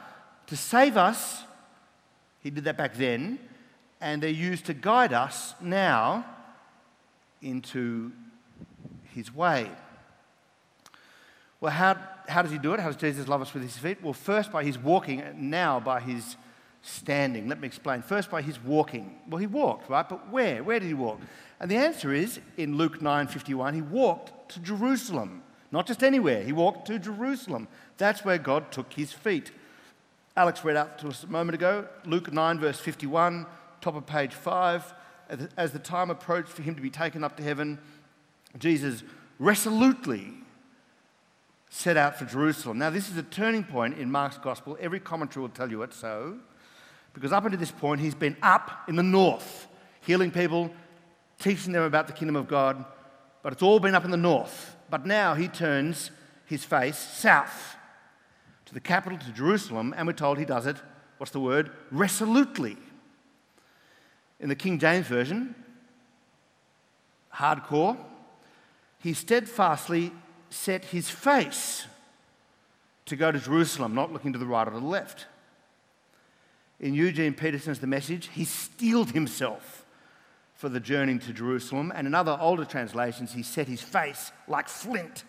to 0.46 0.56
save 0.56 0.96
us. 0.96 1.42
He 2.42 2.50
did 2.50 2.64
that 2.64 2.76
back 2.76 2.94
then. 2.94 3.38
And 4.00 4.22
they're 4.22 4.30
used 4.30 4.66
to 4.66 4.74
guide 4.74 5.12
us 5.12 5.54
now 5.60 6.26
into 7.40 8.12
his 9.16 9.34
way. 9.34 9.68
Well, 11.60 11.72
how, 11.72 11.96
how 12.28 12.42
does 12.42 12.52
he 12.52 12.58
do 12.58 12.74
it? 12.74 12.80
How 12.80 12.88
does 12.88 12.96
Jesus 12.96 13.26
love 13.26 13.40
us 13.40 13.52
with 13.54 13.62
his 13.62 13.76
feet? 13.76 14.02
Well, 14.02 14.12
first 14.12 14.52
by 14.52 14.62
his 14.62 14.78
walking, 14.78 15.24
now 15.34 15.80
by 15.80 16.00
his 16.00 16.36
standing. 16.82 17.48
Let 17.48 17.58
me 17.58 17.66
explain. 17.66 18.02
First 18.02 18.30
by 18.30 18.42
his 18.42 18.62
walking. 18.62 19.18
Well, 19.28 19.38
he 19.38 19.46
walked, 19.46 19.88
right? 19.88 20.06
But 20.06 20.30
where? 20.30 20.62
Where 20.62 20.78
did 20.78 20.86
he 20.86 20.94
walk? 20.94 21.18
And 21.58 21.70
the 21.70 21.76
answer 21.76 22.12
is 22.12 22.38
in 22.58 22.76
Luke 22.76 23.00
9:51, 23.00 23.74
he 23.74 23.82
walked 23.82 24.52
to 24.52 24.60
Jerusalem. 24.60 25.42
Not 25.72 25.86
just 25.86 26.04
anywhere, 26.04 26.44
he 26.44 26.52
walked 26.52 26.86
to 26.88 26.98
Jerusalem. 26.98 27.68
That's 27.96 28.24
where 28.24 28.38
God 28.38 28.70
took 28.70 28.92
his 28.92 29.12
feet. 29.12 29.50
Alex 30.36 30.62
read 30.62 30.76
out 30.76 30.98
to 30.98 31.08
us 31.08 31.24
a 31.24 31.28
moment 31.28 31.54
ago, 31.54 31.88
Luke 32.04 32.30
9, 32.30 32.58
verse 32.58 32.78
51, 32.78 33.46
top 33.80 33.96
of 33.96 34.06
page 34.06 34.34
5. 34.34 34.94
As 35.56 35.72
the 35.72 35.78
time 35.78 36.10
approached 36.10 36.50
for 36.50 36.62
him 36.62 36.76
to 36.76 36.82
be 36.82 36.90
taken 36.90 37.24
up 37.24 37.36
to 37.38 37.42
heaven, 37.42 37.78
Jesus 38.58 39.02
resolutely 39.38 40.32
set 41.68 41.96
out 41.96 42.18
for 42.18 42.24
Jerusalem. 42.24 42.78
Now, 42.78 42.90
this 42.90 43.10
is 43.10 43.16
a 43.16 43.22
turning 43.22 43.64
point 43.64 43.98
in 43.98 44.10
Mark's 44.10 44.38
gospel. 44.38 44.78
Every 44.80 45.00
commentary 45.00 45.42
will 45.42 45.50
tell 45.50 45.70
you 45.70 45.82
it 45.82 45.92
so, 45.92 46.38
because 47.12 47.32
up 47.32 47.44
until 47.44 47.58
this 47.58 47.70
point, 47.70 48.00
he's 48.00 48.14
been 48.14 48.36
up 48.42 48.70
in 48.88 48.96
the 48.96 49.02
north, 49.02 49.66
healing 50.00 50.30
people, 50.30 50.70
teaching 51.38 51.72
them 51.72 51.82
about 51.82 52.06
the 52.06 52.12
kingdom 52.12 52.36
of 52.36 52.48
God, 52.48 52.84
but 53.42 53.52
it's 53.52 53.62
all 53.62 53.78
been 53.78 53.94
up 53.94 54.04
in 54.04 54.10
the 54.10 54.16
north. 54.16 54.76
But 54.88 55.06
now 55.06 55.34
he 55.34 55.48
turns 55.48 56.10
his 56.46 56.64
face 56.64 56.98
south 56.98 57.76
to 58.66 58.74
the 58.74 58.80
capital, 58.80 59.18
to 59.18 59.32
Jerusalem, 59.32 59.94
and 59.96 60.06
we're 60.06 60.12
told 60.12 60.38
he 60.38 60.44
does 60.44 60.66
it, 60.66 60.76
what's 61.18 61.32
the 61.32 61.40
word? 61.40 61.70
Resolutely. 61.90 62.76
In 64.40 64.48
the 64.48 64.54
King 64.54 64.78
James 64.78 65.06
Version, 65.06 65.54
hardcore, 67.34 67.96
he 68.98 69.12
steadfastly 69.14 70.12
set 70.50 70.86
his 70.86 71.08
face 71.10 71.86
to 73.06 73.16
go 73.16 73.30
to 73.30 73.38
Jerusalem, 73.38 73.94
not 73.94 74.12
looking 74.12 74.32
to 74.32 74.38
the 74.38 74.46
right 74.46 74.66
or 74.66 74.72
the 74.72 74.80
left. 74.80 75.26
In 76.80 76.92
Eugene 76.92 77.34
Peterson's 77.34 77.78
The 77.78 77.86
Message, 77.86 78.28
he 78.28 78.44
steeled 78.44 79.12
himself 79.12 79.84
for 80.54 80.68
the 80.68 80.80
journey 80.80 81.18
to 81.18 81.32
Jerusalem, 81.32 81.92
and 81.94 82.06
in 82.06 82.14
other 82.14 82.36
older 82.40 82.64
translations, 82.64 83.32
he 83.32 83.42
set 83.42 83.68
his 83.68 83.80
face 83.80 84.32
like 84.48 84.68
flint, 84.68 85.24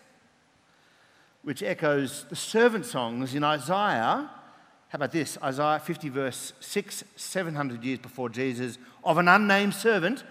which 1.42 1.62
echoes 1.62 2.24
the 2.30 2.36
servant 2.36 2.86
songs 2.86 3.34
in 3.34 3.44
Isaiah. 3.44 4.30
How 4.88 4.96
about 4.96 5.12
this? 5.12 5.38
Isaiah 5.42 5.78
50, 5.78 6.08
verse 6.08 6.54
6, 6.60 7.04
700 7.16 7.84
years 7.84 7.98
before 7.98 8.30
Jesus, 8.30 8.78
of 9.04 9.18
an 9.18 9.28
unnamed 9.28 9.74
servant, 9.74 10.24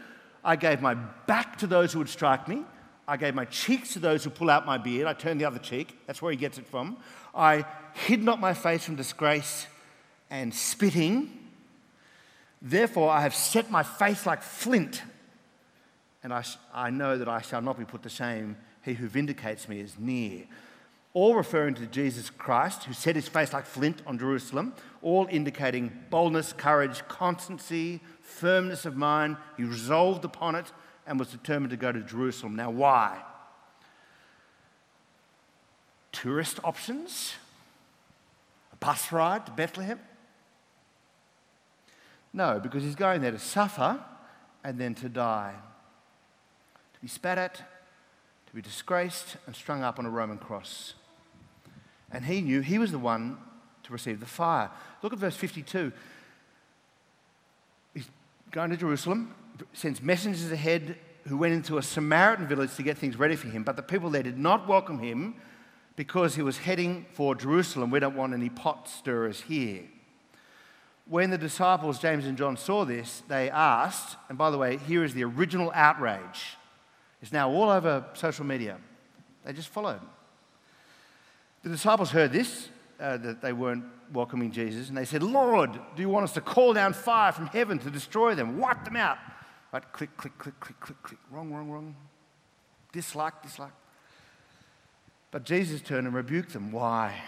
I 0.44 0.56
gave 0.56 0.82
my 0.82 0.96
back 0.96 1.58
to 1.58 1.68
those 1.68 1.94
who 1.94 2.00
would 2.00 2.10
strike 2.10 2.48
me. 2.48 2.64
I 3.08 3.16
gave 3.16 3.34
my 3.34 3.46
cheeks 3.46 3.94
to 3.94 4.00
those 4.00 4.24
who 4.24 4.30
pull 4.30 4.50
out 4.50 4.66
my 4.66 4.78
beard. 4.78 5.08
I 5.08 5.14
turned 5.14 5.40
the 5.40 5.46
other 5.46 5.60
cheek. 5.60 5.98
That's 6.08 6.22
where 6.22 6.32
he 6.32 6.38
gets 6.38 6.58
it 6.58 6.68
from. 6.68 6.98
I 7.34 7.66
hid 7.94 8.22
not 8.22 8.40
my 8.40 8.54
face 8.54 8.84
from 8.84 8.96
disgrace 8.96 9.68
and 10.30 10.54
spitting. 10.54 11.32
Therefore, 12.62 13.10
I 13.10 13.22
have 13.22 13.34
set 13.34 13.72
my 13.72 13.84
face 13.84 14.26
like 14.26 14.42
flint, 14.42 15.04
and 16.24 16.34
I, 16.34 16.44
I 16.74 16.90
know 16.90 17.18
that 17.18 17.30
I 17.30 17.42
shall 17.42 17.62
not 17.62 17.78
be 17.78 17.86
put 17.86 18.04
to 18.04 18.10
shame. 18.10 18.58
He 18.84 18.94
who 18.94 19.08
vindicates 19.08 19.70
me 19.70 19.80
is 19.80 19.96
near. 19.98 20.44
All 21.14 21.36
referring 21.36 21.76
to 21.76 21.86
Jesus 21.86 22.30
Christ, 22.30 22.84
who 22.84 22.94
set 22.94 23.16
his 23.16 23.28
face 23.28 23.54
like 23.54 23.66
flint 23.66 24.02
on 24.06 24.20
Jerusalem, 24.20 24.74
all 25.02 25.28
indicating 25.32 25.92
boldness, 26.10 26.54
courage, 26.54 27.08
constancy, 27.08 28.02
firmness 28.22 28.86
of 28.86 28.98
mind. 28.98 29.38
He 29.56 29.64
resolved 29.64 30.26
upon 30.26 30.56
it 30.56 30.72
and 31.08 31.18
was 31.18 31.30
determined 31.30 31.72
to 31.72 31.78
go 31.78 31.92
to 31.92 32.02
Jerusalem. 32.02 32.56
Now, 32.56 32.70
why? 32.70 33.22
Tourist 36.12 36.60
options? 36.64 37.34
A 38.74 38.76
bus 38.76 39.12
ride 39.12 39.46
to 39.46 39.52
Bethlehem? 39.52 40.00
No, 42.34 42.60
because 42.60 42.84
he's 42.84 42.96
going 42.96 43.22
there 43.22 43.32
to 43.32 43.40
suffer 43.40 44.00
and 44.64 44.78
then 44.78 44.94
to 44.96 45.10
die. 45.10 45.54
To 46.94 47.00
be 47.00 47.08
spat 47.08 47.38
at, 47.38 47.56
to 47.56 48.54
be 48.54 48.62
disgraced 48.62 49.38
and 49.46 49.56
strung 49.56 49.82
up 49.82 49.98
on 49.98 50.06
a 50.06 50.10
Roman 50.10 50.38
cross. 50.38 50.94
And 52.12 52.26
he 52.26 52.42
knew 52.42 52.62
he 52.62 52.78
was 52.78 52.92
the 52.92 53.00
one 53.00 53.38
to 53.84 53.94
receive 53.94 54.20
the 54.20 54.26
fire. 54.26 54.70
Look 55.02 55.14
at 55.14 55.20
verse 55.20 55.36
52. 55.36 55.92
He's 57.94 58.08
going 58.52 58.70
to 58.70 58.78
Jerusalem, 58.78 59.34
sends 59.74 60.02
messengers 60.02 60.52
ahead 60.52 60.98
who 61.28 61.38
went 61.38 61.54
into 61.54 61.78
a 61.78 61.84
Samaritan 61.84 62.48
village 62.48 62.76
to 62.76 62.84
get 62.84 62.98
things 62.98 63.18
ready 63.18 63.36
for 63.36 63.48
him, 63.48 63.64
but 63.64 63.76
the 63.76 63.84
people 63.84 64.10
there 64.10 64.24
did 64.24 64.38
not 64.38 64.68
welcome 64.68 65.00
him 65.00 65.36
because 65.96 66.36
he 66.36 66.42
was 66.42 66.60
heading 66.60 67.06
for 67.14 67.36
Jerusalem. 67.36 67.90
We 67.90 68.00
don't 68.00 68.16
want 68.16 68.34
any 68.34 68.50
pot 68.50 68.88
stirrers 68.88 69.42
here. 69.42 69.84
When 71.06 71.30
the 71.30 71.38
disciples, 71.38 72.00
James 72.00 72.26
and 72.26 72.38
John, 72.38 72.58
saw 72.58 72.86
this, 72.86 73.24
they 73.28 73.50
asked, 73.50 74.18
and 74.30 74.38
by 74.38 74.52
the 74.52 74.58
way, 74.58 74.78
here 74.78 75.04
is 75.04 75.14
the 75.14 75.24
original 75.24 75.72
outrage. 75.74 76.58
It's 77.22 77.32
now 77.32 77.50
all 77.50 77.70
over 77.70 78.06
social 78.14 78.46
media. 78.46 78.78
They 79.44 79.54
just 79.54 79.70
followed. 79.70 80.02
The 81.64 81.70
disciples 81.70 82.12
heard 82.12 82.32
this, 82.32 82.70
uh, 83.00 83.18
that 83.18 83.42
they 83.42 83.54
weren't 83.54 83.86
welcoming 84.14 84.52
Jesus, 84.52 84.90
and 84.90 84.98
they 84.98 85.06
said, 85.06 85.24
Lord, 85.24 85.74
do 85.96 86.02
you 86.02 86.10
want 86.10 86.26
us 86.26 86.34
to 86.34 86.42
call 86.42 86.74
down 86.74 86.94
fire 86.94 87.32
from 87.32 87.48
heaven 87.48 87.80
to 87.80 87.90
destroy 87.90 88.36
them, 88.36 88.60
wipe 88.60 88.86
them 88.86 88.96
out? 88.96 89.18
Right, 89.72 89.92
click, 89.92 90.16
click, 90.18 90.38
click, 90.38 90.60
click, 90.60 90.80
click, 90.80 91.04
click. 91.04 91.20
Wrong, 91.30 91.52
wrong, 91.52 91.70
wrong. 91.70 91.96
Dislike, 92.94 93.42
dislike. 93.44 93.74
But 95.30 95.44
Jesus 95.44 95.82
turned 95.82 96.08
and 96.08 96.16
rebuked 96.16 96.54
them. 96.54 96.72
Why? 96.72 97.22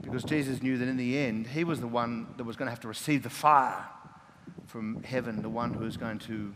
Because 0.00 0.24
Jesus 0.24 0.62
knew 0.62 0.78
that 0.78 0.88
in 0.88 0.96
the 0.96 1.18
end, 1.18 1.48
he 1.48 1.64
was 1.64 1.80
the 1.80 1.88
one 1.88 2.28
that 2.36 2.44
was 2.44 2.56
going 2.56 2.66
to 2.66 2.70
have 2.70 2.80
to 2.80 2.88
receive 2.88 3.22
the 3.22 3.30
fire 3.30 3.84
from 4.66 5.02
heaven, 5.02 5.42
the 5.42 5.48
one 5.48 5.74
who 5.74 5.84
was 5.84 5.96
going 5.96 6.18
to 6.20 6.54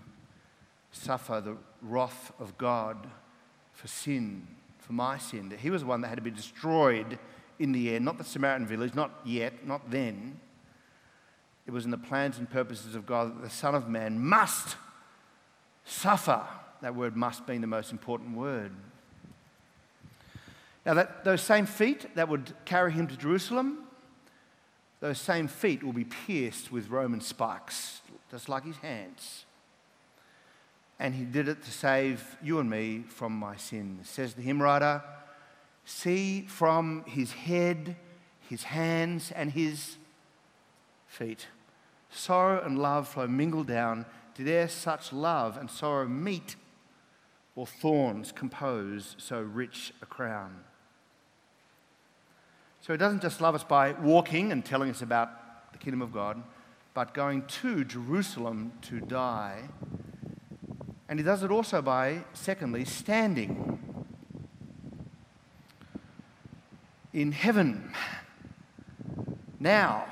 suffer 0.93 1.41
the 1.41 1.57
wrath 1.83 2.33
of 2.39 2.57
God 2.57 3.09
for 3.73 3.89
sin, 3.89 4.47
for 4.79 4.93
my 4.93 5.19
sin. 5.19 5.49
That 5.49 5.59
he 5.59 5.71
was 5.71 5.83
the 5.83 5.89
one 5.89 6.01
that 6.03 6.09
had 6.09 6.17
to 6.17 6.23
be 6.23 6.31
destroyed 6.31 7.19
in 7.59 7.73
the 7.73 7.95
end, 7.95 8.05
not 8.05 8.19
the 8.19 8.25
Samaritan 8.25 8.67
village, 8.67 8.95
not 8.95 9.11
yet, 9.25 9.67
not 9.67 9.91
then. 9.91 10.41
It 11.67 11.73
was 11.73 11.85
in 11.85 11.91
the 11.91 11.99
plans 11.99 12.39
and 12.39 12.49
purposes 12.49 12.95
of 12.95 13.07
God 13.07 13.37
that 13.37 13.43
the 13.43 13.51
Son 13.51 13.75
of 13.75 13.89
Man 13.89 14.19
must 14.21 14.77
suffer. 15.85 16.43
That 16.83 16.95
word 16.95 17.17
must 17.17 17.47
being 17.47 17.61
the 17.61 17.67
most 17.67 17.93
important 17.93 18.37
word. 18.37 18.73
Now, 20.85 20.95
that, 20.95 21.25
those 21.25 21.41
same 21.41 21.65
feet 21.65 22.15
that 22.15 22.29
would 22.29 22.53
carry 22.67 22.93
him 22.93 23.07
to 23.07 23.17
Jerusalem, 23.17 23.79
those 25.01 25.19
same 25.19 25.49
feet 25.49 25.83
will 25.83 25.95
be 25.95 26.05
pierced 26.05 26.71
with 26.71 26.91
Roman 26.91 27.23
spikes, 27.23 28.03
just 28.31 28.49
like 28.49 28.65
his 28.65 28.77
hands. 28.77 29.47
And 30.99 31.15
he 31.15 31.25
did 31.25 31.49
it 31.49 31.65
to 31.65 31.71
save 31.71 32.37
you 32.43 32.59
and 32.59 32.69
me 32.69 33.05
from 33.09 33.33
my 33.33 33.57
sins. 33.57 34.09
Says 34.09 34.35
the 34.35 34.43
hymn 34.43 34.63
writer, 34.63 35.03
See 35.87 36.43
from 36.43 37.05
his 37.07 37.33
head, 37.33 37.97
his 38.49 38.63
hands, 38.65 39.33
and 39.33 39.53
his 39.53 39.97
feet. 41.07 41.47
Sorrow 42.15 42.65
and 42.65 42.79
love 42.79 43.09
flow 43.09 43.27
mingled 43.27 43.67
down. 43.67 44.07
Did 44.35 44.49
e'er 44.49 44.69
such 44.69 45.13
love 45.13 45.57
and 45.57 45.69
sorrow 45.69 46.07
meet, 46.07 46.57
or 47.57 47.67
thorns 47.67 48.33
compose 48.33 49.17
so 49.19 49.41
rich 49.41 49.93
a 50.01 50.07
crown? 50.07 50.61
So 52.81 52.93
he 52.93 52.99
doesn't 52.99 53.23
just 53.23 53.41
love 53.41 53.55
us 53.55 53.65
by 53.65 53.93
walking 53.93 54.53
and 54.53 54.65
telling 54.65 54.91
us 54.91 55.03
about 55.03 55.73
the 55.73 55.79
kingdom 55.79 56.03
of 56.03 56.13
God, 56.13 56.43
but 56.95 57.15
going 57.15 57.47
to 57.63 57.85
Jerusalem 57.85 58.73
to 58.83 59.01
die. 59.01 59.69
And 61.09 61.19
he 61.19 61.25
does 61.25 61.43
it 61.43 61.51
also 61.51 61.83
by, 61.83 62.25
secondly, 62.33 62.85
standing 62.85 63.79
in 67.13 67.33
heaven. 67.33 67.93
Now, 69.59 70.07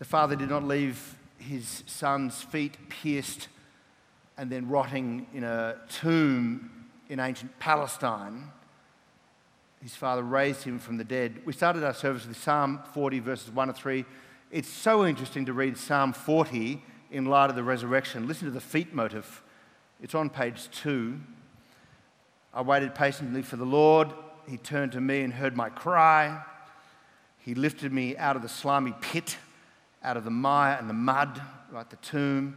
the 0.00 0.04
Father 0.04 0.34
did 0.34 0.50
not 0.50 0.64
leave 0.64 1.16
his 1.38 1.84
Son's 1.86 2.42
feet 2.42 2.76
pierced 2.88 3.46
and 4.36 4.50
then 4.50 4.68
rotting 4.68 5.28
in 5.32 5.44
a 5.44 5.76
tomb 5.88 6.88
in 7.08 7.20
ancient 7.20 7.56
Palestine 7.60 8.50
his 9.82 9.96
father 9.96 10.22
raised 10.22 10.62
him 10.62 10.78
from 10.78 10.98
the 10.98 11.04
dead. 11.04 11.40
We 11.46 11.54
started 11.54 11.84
our 11.84 11.94
service 11.94 12.26
with 12.26 12.36
Psalm 12.36 12.80
40, 12.92 13.20
verses 13.20 13.50
1 13.50 13.68
to 13.68 13.74
3. 13.74 14.04
It's 14.50 14.68
so 14.68 15.06
interesting 15.06 15.46
to 15.46 15.54
read 15.54 15.78
Psalm 15.78 16.12
40 16.12 16.82
in 17.10 17.24
light 17.24 17.48
of 17.48 17.56
the 17.56 17.62
resurrection. 17.62 18.28
Listen 18.28 18.46
to 18.46 18.52
the 18.52 18.60
feet 18.60 18.92
motive. 18.92 19.42
It's 20.02 20.14
on 20.14 20.28
page 20.28 20.68
2. 20.72 21.18
I 22.52 22.60
waited 22.60 22.94
patiently 22.94 23.42
for 23.42 23.56
the 23.56 23.64
Lord. 23.64 24.10
He 24.48 24.58
turned 24.58 24.92
to 24.92 25.00
me 25.00 25.22
and 25.22 25.32
heard 25.32 25.56
my 25.56 25.70
cry. 25.70 26.42
He 27.38 27.54
lifted 27.54 27.90
me 27.90 28.18
out 28.18 28.36
of 28.36 28.42
the 28.42 28.48
slimy 28.50 28.94
pit, 29.00 29.38
out 30.02 30.16
of 30.16 30.24
the 30.24 30.30
mire 30.30 30.76
and 30.78 30.88
the 30.88 30.94
mud, 30.94 31.40
right, 31.70 31.88
the 31.88 31.96
tomb. 31.96 32.56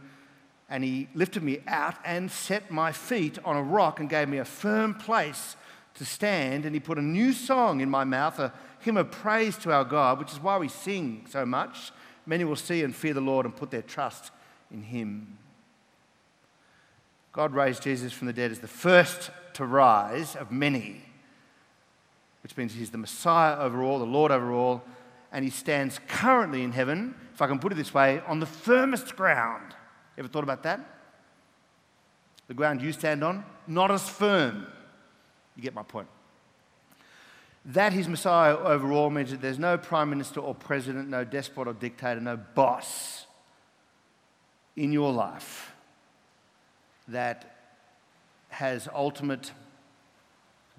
And 0.68 0.82
he 0.82 1.08
lifted 1.14 1.42
me 1.42 1.60
out 1.66 1.96
and 2.04 2.30
set 2.30 2.70
my 2.70 2.90
feet 2.90 3.38
on 3.44 3.56
a 3.56 3.62
rock 3.62 4.00
and 4.00 4.08
gave 4.08 4.28
me 4.28 4.38
a 4.38 4.44
firm 4.44 4.94
place 4.94 5.56
to 5.94 6.04
stand, 6.04 6.64
and 6.64 6.74
he 6.74 6.80
put 6.80 6.98
a 6.98 7.02
new 7.02 7.32
song 7.32 7.80
in 7.80 7.88
my 7.88 8.02
mouth, 8.02 8.38
a 8.40 8.52
hymn 8.80 8.96
of 8.96 9.10
praise 9.10 9.56
to 9.58 9.72
our 9.72 9.84
God, 9.84 10.18
which 10.18 10.32
is 10.32 10.40
why 10.40 10.58
we 10.58 10.68
sing 10.68 11.24
so 11.30 11.46
much. 11.46 11.92
Many 12.26 12.44
will 12.44 12.56
see 12.56 12.82
and 12.82 12.94
fear 12.94 13.14
the 13.14 13.20
Lord 13.20 13.46
and 13.46 13.54
put 13.54 13.70
their 13.70 13.82
trust 13.82 14.32
in 14.72 14.82
him. 14.82 15.38
God 17.32 17.54
raised 17.54 17.82
Jesus 17.82 18.12
from 18.12 18.26
the 18.26 18.32
dead 18.32 18.50
as 18.50 18.60
the 18.60 18.68
first 18.68 19.30
to 19.54 19.66
rise 19.66 20.34
of 20.34 20.50
many, 20.50 21.02
which 22.42 22.56
means 22.56 22.74
he's 22.74 22.90
the 22.90 22.98
Messiah 22.98 23.58
over 23.58 23.82
all, 23.82 23.98
the 23.98 24.04
Lord 24.04 24.32
over 24.32 24.52
all, 24.52 24.82
and 25.32 25.44
he 25.44 25.50
stands 25.50 26.00
currently 26.08 26.62
in 26.62 26.72
heaven, 26.72 27.14
if 27.34 27.42
I 27.42 27.46
can 27.46 27.58
put 27.58 27.72
it 27.72 27.74
this 27.74 27.92
way, 27.92 28.22
on 28.26 28.40
the 28.40 28.46
firmest 28.46 29.16
ground. 29.16 29.74
Ever 30.16 30.28
thought 30.28 30.44
about 30.44 30.62
that? 30.62 30.80
The 32.46 32.54
ground 32.54 32.80
you 32.80 32.92
stand 32.92 33.24
on, 33.24 33.44
not 33.66 33.90
as 33.90 34.08
firm 34.08 34.66
you 35.56 35.62
get 35.62 35.74
my 35.74 35.82
point. 35.82 36.08
That 37.64 37.92
his 37.92 38.08
Messiah 38.08 38.56
overall 38.56 39.10
means 39.10 39.30
that 39.30 39.40
there's 39.40 39.58
no 39.58 39.78
prime 39.78 40.10
minister 40.10 40.40
or 40.40 40.54
president, 40.54 41.08
no 41.08 41.24
despot 41.24 41.66
or 41.66 41.72
dictator, 41.72 42.20
no 42.20 42.36
boss 42.36 43.26
in 44.76 44.92
your 44.92 45.12
life 45.12 45.72
that 47.08 47.56
has 48.48 48.88
ultimate 48.94 49.52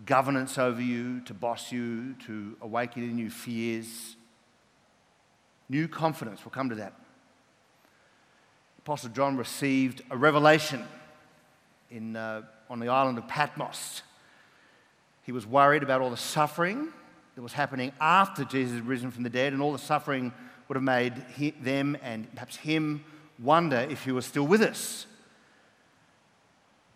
governance 0.06 0.58
over 0.58 0.82
you, 0.82 1.22
to 1.22 1.34
boss 1.34 1.72
you, 1.72 2.14
to 2.26 2.56
awaken 2.62 3.04
in 3.04 3.18
you 3.18 3.30
fears. 3.30 4.16
New 5.70 5.88
confidence, 5.88 6.42
we'll 6.46 6.52
come 6.52 6.70
to 6.70 6.76
that. 6.76 6.94
Apostle 8.80 9.10
John 9.10 9.38
received 9.38 10.04
a 10.12 10.18
revelation 10.18 10.86
in, 11.90 12.16
uh, 12.16 12.44
on 12.70 12.80
the 12.80 12.90
island 12.90 13.18
of 13.18 13.28
Patmos 13.28 14.04
he 15.26 15.32
was 15.32 15.48
worried 15.48 15.82
about 15.82 16.02
all 16.02 16.12
the 16.12 16.18
suffering 16.18 16.90
that 17.34 17.42
was 17.42 17.54
happening 17.54 17.92
after 18.00 18.46
Jesus 18.46 18.76
had 18.76 18.88
risen 18.88 19.10
from 19.10 19.24
the 19.24 19.30
dead, 19.30 19.54
and 19.54 19.62
all 19.62 19.72
the 19.72 19.80
suffering 19.80 20.32
would 20.68 20.76
have 20.76 20.84
made 20.84 21.14
he, 21.36 21.50
them 21.50 21.98
and 22.04 22.32
perhaps 22.34 22.56
him 22.58 23.04
wonder 23.40 23.88
if 23.90 24.06
he 24.06 24.12
was 24.12 24.26
still 24.26 24.46
with 24.46 24.62
us. 24.62 25.08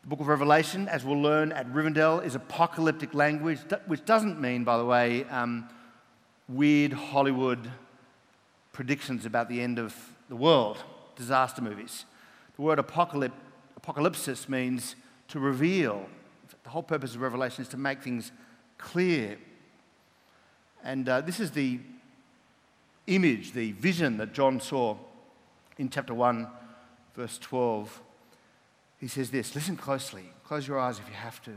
The 0.04 0.10
book 0.10 0.20
of 0.20 0.28
Revelation, 0.28 0.88
as 0.88 1.04
we'll 1.04 1.22
learn 1.22 1.52
at 1.52 1.68
Rivendell, 1.74 2.24
is 2.24 2.36
apocalyptic 2.36 3.16
language, 3.16 3.60
which 3.88 4.06
doesn't 4.06 4.40
mean, 4.40 4.64
by 4.64 4.78
the 4.78 4.86
way, 4.86 5.26
um, 5.26 5.68
weird 6.48 6.94
Hollywood 6.94 7.70
predictions 8.80 9.26
about 9.26 9.50
the 9.50 9.60
end 9.60 9.78
of 9.78 9.94
the 10.30 10.38
world, 10.38 10.78
disaster 11.18 11.62
movies. 11.62 12.06
The 12.56 12.62
word 12.62 12.80
apocalypse, 12.80 14.48
means 14.48 14.96
to 15.28 15.38
reveal, 15.38 16.08
the 16.64 16.70
whole 16.70 16.82
purpose 16.82 17.14
of 17.14 17.20
Revelation 17.20 17.62
is 17.62 17.68
to 17.72 17.78
make 17.78 18.02
things 18.02 18.32
clear. 18.78 19.38
And 20.82 21.10
uh, 21.10 21.20
this 21.20 21.42
is 21.42 21.52
the 21.52 21.82
image, 23.08 23.52
the 23.52 23.74
vision 23.74 24.16
that 24.16 24.32
John 24.32 24.62
saw 24.62 24.96
in 25.78 25.90
chapter 25.90 26.14
1, 26.14 26.48
verse 27.16 27.38
12. 27.38 28.02
He 28.98 29.10
says 29.10 29.30
this 29.30 29.56
listen 29.56 29.76
closely, 29.76 30.24
close 30.46 30.66
your 30.66 30.80
eyes 30.80 31.00
if 31.00 31.08
you 31.10 31.16
have 31.16 31.44
to. 31.44 31.52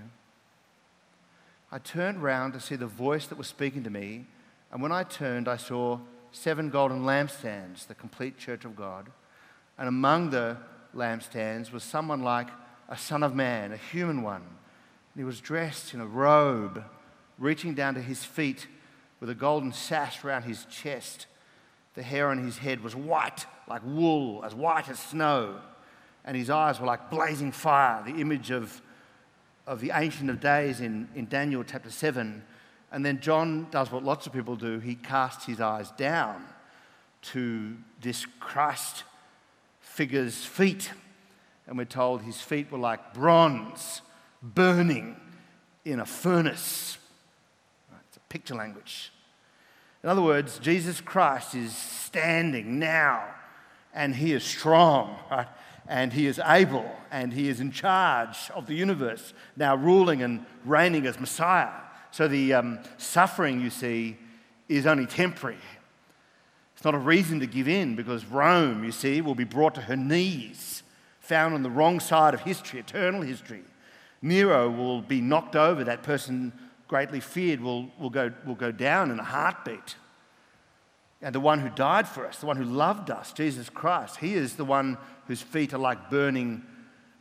I 1.70 1.78
turned 1.78 2.20
round 2.20 2.54
to 2.54 2.60
see 2.60 2.74
the 2.74 2.88
voice 2.88 3.28
that 3.28 3.38
was 3.38 3.46
speaking 3.46 3.84
to 3.84 3.90
me, 3.90 4.26
and 4.72 4.82
when 4.82 4.90
I 4.90 5.04
turned, 5.04 5.46
I 5.46 5.56
saw 5.56 6.00
seven 6.32 6.70
golden 6.70 7.02
lampstands, 7.02 7.86
the 7.86 7.94
complete 7.94 8.38
church 8.38 8.64
of 8.64 8.74
God. 8.74 9.10
And 9.78 9.88
among 9.88 10.30
the 10.30 10.56
lampstands 10.94 11.72
was 11.72 11.84
someone 11.84 12.22
like 12.22 12.48
a 12.88 12.98
son 12.98 13.22
of 13.22 13.34
man, 13.34 13.72
a 13.72 13.76
human 13.76 14.22
one 14.22 14.42
he 15.16 15.24
was 15.24 15.40
dressed 15.40 15.92
in 15.94 16.00
a 16.00 16.06
robe, 16.06 16.84
reaching 17.38 17.74
down 17.74 17.94
to 17.94 18.02
his 18.02 18.24
feet 18.24 18.66
with 19.20 19.28
a 19.28 19.34
golden 19.34 19.72
sash 19.72 20.24
around 20.24 20.44
his 20.44 20.64
chest. 20.66 21.26
The 21.94 22.02
hair 22.02 22.28
on 22.28 22.42
his 22.42 22.58
head 22.58 22.82
was 22.82 22.96
white, 22.96 23.46
like 23.68 23.82
wool, 23.84 24.42
as 24.44 24.54
white 24.54 24.88
as 24.88 24.98
snow. 24.98 25.56
And 26.24 26.36
his 26.36 26.50
eyes 26.50 26.80
were 26.80 26.86
like 26.86 27.10
blazing 27.10 27.52
fire, 27.52 28.02
the 28.04 28.20
image 28.20 28.50
of, 28.50 28.80
of 29.66 29.80
the 29.80 29.90
Ancient 29.92 30.30
of 30.30 30.40
Days 30.40 30.80
in, 30.80 31.08
in 31.14 31.26
Daniel 31.26 31.62
chapter 31.62 31.90
7. 31.90 32.42
And 32.92 33.04
then 33.04 33.20
John 33.20 33.68
does 33.70 33.90
what 33.90 34.04
lots 34.04 34.26
of 34.26 34.34
people 34.34 34.54
do 34.54 34.78
he 34.78 34.94
casts 34.94 35.46
his 35.46 35.60
eyes 35.60 35.90
down 35.92 36.44
to 37.22 37.74
this 38.00 38.26
Christ 38.38 39.04
figure's 39.80 40.44
feet. 40.44 40.90
And 41.66 41.78
we're 41.78 41.84
told 41.84 42.22
his 42.22 42.40
feet 42.40 42.70
were 42.70 42.78
like 42.78 43.14
bronze 43.14 44.02
burning 44.42 45.16
in 45.84 46.00
a 46.00 46.06
furnace. 46.06 46.98
It's 48.08 48.16
a 48.18 48.20
picture 48.28 48.54
language. 48.54 49.10
In 50.02 50.08
other 50.08 50.22
words, 50.22 50.58
Jesus 50.58 51.00
Christ 51.00 51.54
is 51.54 51.74
standing 51.74 52.78
now 52.78 53.24
and 53.94 54.14
he 54.14 54.32
is 54.32 54.42
strong, 54.44 55.16
right? 55.30 55.48
And 55.88 56.12
he 56.12 56.26
is 56.26 56.40
able 56.44 56.90
and 57.10 57.32
he 57.32 57.48
is 57.48 57.60
in 57.60 57.70
charge 57.70 58.50
of 58.54 58.66
the 58.66 58.74
universe, 58.74 59.32
now 59.56 59.76
ruling 59.76 60.22
and 60.22 60.44
reigning 60.64 61.06
as 61.06 61.18
Messiah. 61.18 61.70
So 62.12 62.28
the 62.28 62.54
um, 62.54 62.78
suffering 62.98 63.60
you 63.60 63.70
see 63.70 64.16
is 64.68 64.86
only 64.86 65.06
temporary. 65.06 65.58
It's 66.76 66.84
not 66.84 66.94
a 66.94 66.98
reason 66.98 67.40
to 67.40 67.46
give 67.46 67.68
in 67.68 67.96
because 67.96 68.24
Rome, 68.26 68.84
you 68.84 68.92
see, 68.92 69.20
will 69.20 69.34
be 69.34 69.44
brought 69.44 69.74
to 69.76 69.80
her 69.80 69.96
knees, 69.96 70.82
found 71.20 71.54
on 71.54 71.62
the 71.62 71.70
wrong 71.70 72.00
side 72.00 72.34
of 72.34 72.40
history, 72.40 72.80
eternal 72.80 73.22
history. 73.22 73.62
Nero 74.20 74.70
will 74.70 75.00
be 75.00 75.20
knocked 75.20 75.56
over. 75.56 75.84
That 75.84 76.02
person 76.02 76.52
greatly 76.86 77.20
feared 77.20 77.60
will, 77.60 77.88
will, 77.98 78.10
go, 78.10 78.30
will 78.46 78.54
go 78.54 78.70
down 78.70 79.10
in 79.10 79.18
a 79.18 79.24
heartbeat. 79.24 79.96
And 81.22 81.34
the 81.34 81.40
one 81.40 81.60
who 81.60 81.70
died 81.70 82.06
for 82.06 82.26
us, 82.26 82.38
the 82.38 82.46
one 82.46 82.56
who 82.56 82.64
loved 82.64 83.10
us, 83.10 83.32
Jesus 83.32 83.70
Christ, 83.70 84.16
he 84.16 84.34
is 84.34 84.56
the 84.56 84.64
one 84.64 84.98
whose 85.28 85.40
feet 85.40 85.72
are 85.72 85.78
like 85.78 86.10
burning 86.10 86.62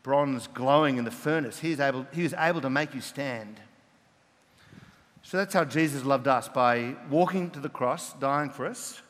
bronze 0.04 0.48
glowing 0.48 0.98
in 0.98 1.06
the 1.06 1.12
furnace. 1.12 1.60
He 1.60 1.72
is 1.72 1.80
able, 1.80 2.06
he 2.12 2.26
is 2.26 2.36
able 2.38 2.62
to 2.62 2.70
make 2.70 2.94
you 2.96 3.02
stand. 3.02 3.62
So 5.32 5.38
that's 5.38 5.54
how 5.54 5.64
Jesus 5.64 6.04
loved 6.04 6.28
us 6.28 6.50
by 6.50 6.94
walking 7.10 7.52
to 7.52 7.62
the 7.62 7.70
cross, 7.70 8.12
dying 8.12 8.50
for 8.50 8.66
us, 8.66 9.02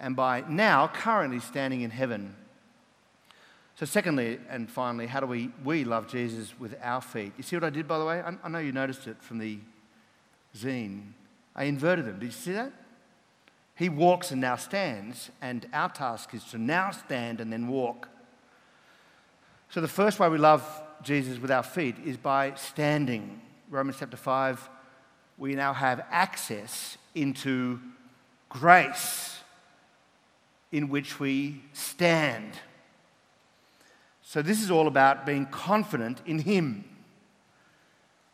and 0.00 0.16
by 0.16 0.42
now 0.48 0.88
currently 0.88 1.38
standing 1.38 1.82
in 1.82 1.90
heaven. 1.90 2.34
So, 3.76 3.86
secondly 3.86 4.40
and 4.50 4.68
finally, 4.68 5.06
how 5.06 5.20
do 5.20 5.26
we, 5.26 5.52
we 5.62 5.84
love 5.84 6.08
Jesus 6.08 6.58
with 6.58 6.74
our 6.82 7.00
feet? 7.00 7.34
You 7.36 7.44
see 7.44 7.54
what 7.54 7.62
I 7.62 7.70
did, 7.70 7.86
by 7.86 8.00
the 8.00 8.04
way? 8.04 8.20
I, 8.20 8.32
I 8.42 8.48
know 8.48 8.58
you 8.58 8.72
noticed 8.72 9.06
it 9.06 9.22
from 9.22 9.38
the 9.38 9.60
zine. 10.56 11.12
I 11.54 11.64
inverted 11.66 12.04
them. 12.04 12.18
Did 12.18 12.26
you 12.26 12.32
see 12.32 12.52
that? 12.54 12.72
He 13.76 13.88
walks 13.88 14.32
and 14.32 14.40
now 14.40 14.56
stands, 14.56 15.30
and 15.40 15.68
our 15.72 15.88
task 15.88 16.34
is 16.34 16.42
to 16.46 16.58
now 16.58 16.90
stand 16.90 17.40
and 17.40 17.52
then 17.52 17.68
walk. 17.68 18.08
So, 19.70 19.80
the 19.80 19.86
first 19.86 20.18
way 20.18 20.28
we 20.28 20.38
love 20.38 20.64
Jesus 21.04 21.38
with 21.38 21.52
our 21.52 21.62
feet 21.62 21.94
is 22.04 22.16
by 22.16 22.54
standing. 22.56 23.40
Romans 23.70 23.98
chapter 24.00 24.16
5 24.16 24.68
we 25.38 25.54
now 25.54 25.72
have 25.72 26.04
access 26.10 26.96
into 27.14 27.80
grace 28.48 29.38
in 30.70 30.88
which 30.88 31.20
we 31.20 31.62
stand. 31.72 32.52
So, 34.22 34.40
this 34.40 34.62
is 34.62 34.70
all 34.70 34.86
about 34.86 35.26
being 35.26 35.46
confident 35.46 36.22
in 36.24 36.38
Him. 36.38 36.84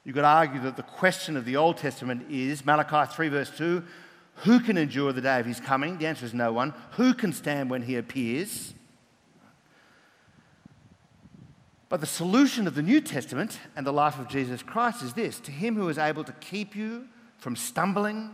You 0.05 0.13
could 0.13 0.25
argue 0.25 0.61
that 0.61 0.77
the 0.77 0.83
question 0.83 1.37
of 1.37 1.45
the 1.45 1.57
Old 1.57 1.77
Testament 1.77 2.31
is 2.31 2.65
Malachi 2.65 3.13
3, 3.13 3.29
verse 3.29 3.51
2 3.57 3.83
who 4.45 4.61
can 4.61 4.79
endure 4.79 5.13
the 5.13 5.21
day 5.21 5.41
of 5.41 5.47
His 5.47 5.61
coming? 5.61 5.99
The 5.99 6.07
answer 6.07 6.25
is 6.25 6.35
no 6.35 6.53
one. 6.53 6.73
Who 6.93 7.15
can 7.15 7.33
stand 7.33 7.71
when 7.71 7.83
He 7.83 7.97
appears? 7.97 8.73
But 11.89 12.01
the 12.01 12.07
solution 12.07 12.67
of 12.67 12.75
the 12.75 12.83
New 12.83 13.01
Testament 13.01 13.59
and 13.75 13.87
the 13.87 13.93
life 13.93 14.19
of 14.19 14.29
Jesus 14.29 14.63
Christ 14.63 15.03
is 15.03 15.15
this 15.15 15.41
to 15.41 15.51
him 15.51 15.75
who 15.75 15.89
is 15.89 15.99
able 15.99 16.25
to 16.25 16.33
keep 16.33 16.77
you 16.77 17.09
from 17.39 17.57
stumbling 17.57 18.31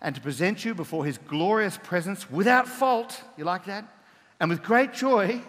and 0.00 0.14
to 0.14 0.20
present 0.20 0.64
you 0.64 0.74
before 0.74 1.04
his 1.04 1.18
glorious 1.18 1.78
presence 1.82 2.30
without 2.30 2.66
fault, 2.66 3.22
you 3.36 3.44
like 3.44 3.66
that? 3.66 3.84
And 4.40 4.50
with 4.50 4.62
great 4.62 4.94
joy, 4.94 5.42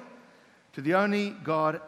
to 0.73 0.81
the 0.81 0.95
only 0.95 1.31
God, 1.43 1.81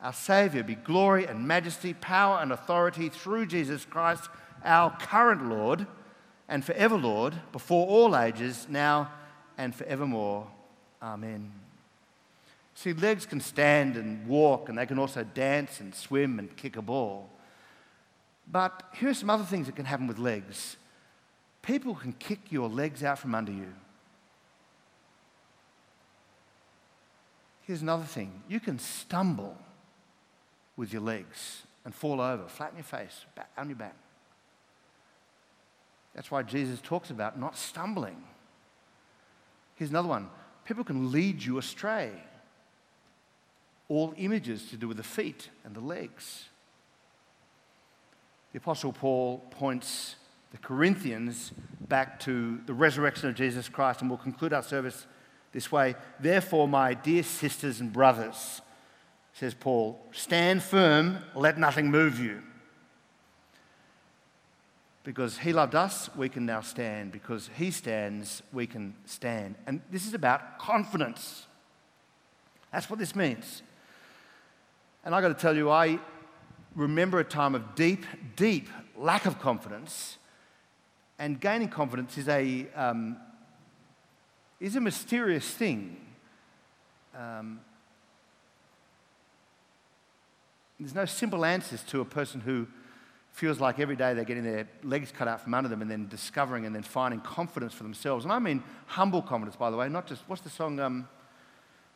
our 0.00 0.12
Saviour, 0.12 0.62
be 0.62 0.74
glory 0.74 1.26
and 1.26 1.46
majesty, 1.46 1.94
power 1.94 2.38
and 2.40 2.52
authority 2.52 3.08
through 3.08 3.46
Jesus 3.46 3.84
Christ, 3.84 4.28
our 4.64 4.96
current 4.98 5.48
Lord, 5.48 5.86
and 6.48 6.64
forever 6.64 6.96
Lord, 6.96 7.34
before 7.52 7.86
all 7.86 8.16
ages, 8.16 8.66
now 8.68 9.10
and 9.56 9.74
forevermore. 9.74 10.46
Amen. 11.02 11.59
See, 12.80 12.94
legs 12.94 13.26
can 13.26 13.40
stand 13.40 13.96
and 13.96 14.26
walk, 14.26 14.70
and 14.70 14.78
they 14.78 14.86
can 14.86 14.98
also 14.98 15.22
dance 15.22 15.80
and 15.80 15.94
swim 15.94 16.38
and 16.38 16.56
kick 16.56 16.78
a 16.78 16.80
ball. 16.80 17.28
But 18.50 18.84
here 18.94 19.10
are 19.10 19.14
some 19.14 19.28
other 19.28 19.44
things 19.44 19.66
that 19.66 19.76
can 19.76 19.84
happen 19.84 20.06
with 20.06 20.18
legs 20.18 20.78
people 21.60 21.94
can 21.94 22.14
kick 22.14 22.38
your 22.48 22.70
legs 22.70 23.04
out 23.04 23.18
from 23.18 23.34
under 23.34 23.52
you. 23.52 23.66
Here's 27.66 27.82
another 27.82 28.04
thing 28.04 28.42
you 28.48 28.60
can 28.60 28.78
stumble 28.78 29.58
with 30.74 30.90
your 30.90 31.02
legs 31.02 31.64
and 31.84 31.94
fall 31.94 32.18
over, 32.18 32.48
flatten 32.48 32.78
your 32.78 32.84
face, 32.84 33.26
on 33.58 33.68
your 33.68 33.76
back. 33.76 33.94
That's 36.14 36.30
why 36.30 36.44
Jesus 36.44 36.80
talks 36.82 37.10
about 37.10 37.38
not 37.38 37.58
stumbling. 37.58 38.24
Here's 39.74 39.90
another 39.90 40.08
one 40.08 40.30
people 40.64 40.82
can 40.82 41.12
lead 41.12 41.42
you 41.42 41.58
astray 41.58 42.12
all 43.90 44.14
images 44.16 44.70
to 44.70 44.76
do 44.76 44.88
with 44.88 44.96
the 44.96 45.02
feet 45.02 45.50
and 45.64 45.74
the 45.74 45.80
legs. 45.80 46.48
The 48.52 48.58
Apostle 48.58 48.92
Paul 48.92 49.38
points 49.50 50.14
the 50.52 50.58
Corinthians 50.58 51.52
back 51.88 52.18
to 52.20 52.60
the 52.66 52.72
resurrection 52.72 53.28
of 53.28 53.34
Jesus 53.34 53.68
Christ, 53.68 54.00
and 54.00 54.08
we'll 54.08 54.18
conclude 54.18 54.52
our 54.52 54.62
service 54.62 55.06
this 55.52 55.70
way. 55.70 55.96
Therefore, 56.20 56.68
my 56.68 56.94
dear 56.94 57.22
sisters 57.22 57.80
and 57.80 57.92
brothers, 57.92 58.62
says 59.32 59.54
Paul, 59.54 60.00
stand 60.12 60.62
firm, 60.62 61.18
let 61.34 61.58
nothing 61.58 61.90
move 61.90 62.18
you. 62.18 62.42
Because 65.02 65.38
he 65.38 65.52
loved 65.52 65.74
us, 65.74 66.14
we 66.14 66.28
can 66.28 66.46
now 66.46 66.60
stand. 66.60 67.10
Because 67.10 67.50
he 67.56 67.70
stands, 67.70 68.42
we 68.52 68.66
can 68.66 68.94
stand. 69.06 69.56
And 69.66 69.80
this 69.90 70.06
is 70.06 70.14
about 70.14 70.58
confidence. 70.58 71.46
That's 72.70 72.88
what 72.88 72.98
this 72.98 73.16
means. 73.16 73.62
And 75.04 75.14
I 75.14 75.20
got 75.20 75.28
to 75.28 75.34
tell 75.34 75.56
you, 75.56 75.70
I 75.70 75.98
remember 76.74 77.20
a 77.20 77.24
time 77.24 77.54
of 77.54 77.74
deep, 77.74 78.04
deep 78.36 78.68
lack 78.96 79.26
of 79.26 79.40
confidence. 79.40 80.18
And 81.18 81.40
gaining 81.40 81.68
confidence 81.68 82.16
is 82.18 82.28
a, 82.28 82.66
um, 82.74 83.16
is 84.58 84.76
a 84.76 84.80
mysterious 84.80 85.48
thing. 85.48 85.96
Um, 87.16 87.60
there's 90.78 90.94
no 90.94 91.04
simple 91.04 91.44
answers 91.44 91.82
to 91.84 92.00
a 92.00 92.04
person 92.04 92.40
who 92.40 92.66
feels 93.32 93.60
like 93.60 93.78
every 93.78 93.96
day 93.96 94.12
they're 94.14 94.24
getting 94.24 94.44
their 94.44 94.68
legs 94.82 95.12
cut 95.12 95.28
out 95.28 95.40
from 95.40 95.54
under 95.54 95.68
them 95.68 95.82
and 95.82 95.90
then 95.90 96.08
discovering 96.08 96.66
and 96.66 96.74
then 96.74 96.82
finding 96.82 97.20
confidence 97.20 97.72
for 97.72 97.82
themselves. 97.84 98.24
And 98.24 98.32
I 98.32 98.38
mean 98.38 98.62
humble 98.86 99.22
confidence, 99.22 99.56
by 99.56 99.70
the 99.70 99.76
way, 99.76 99.88
not 99.88 100.06
just, 100.06 100.22
what's 100.26 100.42
the 100.42 100.50
song, 100.50 100.80
um, 100.80 101.08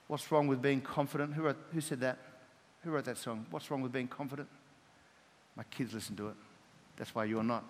What's 0.06 0.30
Wrong 0.30 0.46
with 0.46 0.60
Being 0.60 0.82
Confident? 0.82 1.32
Who, 1.34 1.42
wrote, 1.42 1.56
who 1.72 1.80
said 1.80 2.00
that? 2.00 2.18
Who 2.84 2.90
wrote 2.90 3.06
that 3.06 3.16
song? 3.16 3.46
What's 3.50 3.70
wrong 3.70 3.80
with 3.80 3.92
being 3.92 4.08
confident? 4.08 4.48
My 5.56 5.62
kids 5.64 5.94
listen 5.94 6.16
to 6.16 6.28
it. 6.28 6.34
That's 6.96 7.14
why 7.14 7.24
you're 7.24 7.42
not. 7.42 7.64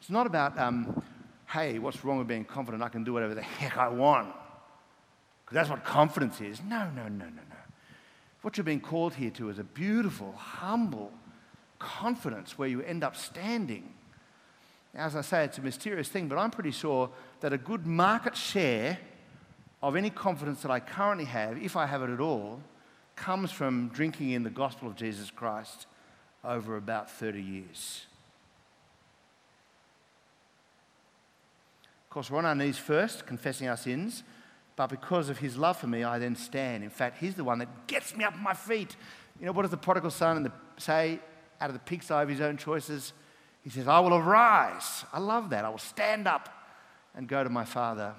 It's 0.00 0.10
not 0.10 0.26
about, 0.26 0.58
um, 0.58 1.02
hey, 1.48 1.78
what's 1.78 2.04
wrong 2.04 2.18
with 2.18 2.28
being 2.28 2.44
confident? 2.44 2.82
I 2.82 2.88
can 2.88 3.04
do 3.04 3.12
whatever 3.12 3.34
the 3.34 3.42
heck 3.42 3.76
I 3.76 3.88
want. 3.88 4.32
Because 5.44 5.54
that's 5.54 5.70
what 5.70 5.84
confidence 5.84 6.40
is. 6.40 6.60
No, 6.62 6.90
no, 6.90 7.02
no, 7.02 7.24
no, 7.26 7.26
no. 7.26 7.56
What 8.42 8.56
you're 8.56 8.64
being 8.64 8.80
called 8.80 9.14
here 9.14 9.30
to 9.30 9.50
is 9.50 9.58
a 9.58 9.64
beautiful, 9.64 10.32
humble 10.32 11.12
confidence 11.78 12.58
where 12.58 12.68
you 12.68 12.80
end 12.82 13.04
up 13.04 13.16
standing. 13.16 13.92
As 14.94 15.14
I 15.14 15.20
say, 15.20 15.44
it's 15.44 15.58
a 15.58 15.62
mysterious 15.62 16.08
thing, 16.08 16.26
but 16.26 16.38
I'm 16.38 16.50
pretty 16.50 16.70
sure 16.70 17.10
that 17.40 17.52
a 17.52 17.58
good 17.58 17.86
market 17.86 18.34
share 18.34 18.98
of 19.82 19.94
any 19.94 20.08
confidence 20.08 20.62
that 20.62 20.70
I 20.70 20.80
currently 20.80 21.26
have, 21.26 21.62
if 21.62 21.76
I 21.76 21.84
have 21.86 22.02
it 22.02 22.10
at 22.10 22.20
all, 22.20 22.60
comes 23.16 23.50
from 23.50 23.88
drinking 23.88 24.30
in 24.30 24.42
the 24.42 24.50
gospel 24.50 24.88
of 24.88 24.94
Jesus 24.94 25.30
Christ 25.30 25.86
over 26.44 26.76
about 26.76 27.10
30 27.10 27.42
years. 27.42 28.06
Of 32.04 32.10
course, 32.10 32.30
we're 32.30 32.38
on 32.38 32.46
our 32.46 32.54
knees 32.54 32.78
first, 32.78 33.26
confessing 33.26 33.68
our 33.68 33.76
sins, 33.76 34.22
but 34.76 34.88
because 34.88 35.28
of 35.28 35.38
his 35.38 35.56
love 35.56 35.78
for 35.78 35.86
me, 35.86 36.04
I 36.04 36.18
then 36.18 36.36
stand. 36.36 36.84
In 36.84 36.90
fact, 36.90 37.18
he's 37.18 37.34
the 37.34 37.44
one 37.44 37.58
that 37.58 37.86
gets 37.86 38.16
me 38.16 38.24
up 38.24 38.34
on 38.34 38.42
my 38.42 38.54
feet. 38.54 38.94
You 39.40 39.46
know, 39.46 39.52
what 39.52 39.62
does 39.62 39.70
the 39.70 39.76
prodigal 39.76 40.10
son 40.10 40.50
say 40.78 41.18
out 41.60 41.70
of 41.70 41.74
the 41.74 41.80
pigsty 41.80 42.14
of 42.14 42.28
his 42.28 42.40
own 42.40 42.56
choices? 42.58 43.12
He 43.62 43.70
says, 43.70 43.88
I 43.88 43.98
will 44.00 44.14
arise. 44.14 45.04
I 45.12 45.18
love 45.18 45.50
that. 45.50 45.64
I 45.64 45.68
will 45.68 45.78
stand 45.78 46.28
up 46.28 46.48
and 47.14 47.26
go 47.26 47.42
to 47.42 47.50
my 47.50 47.64
father. 47.64 48.14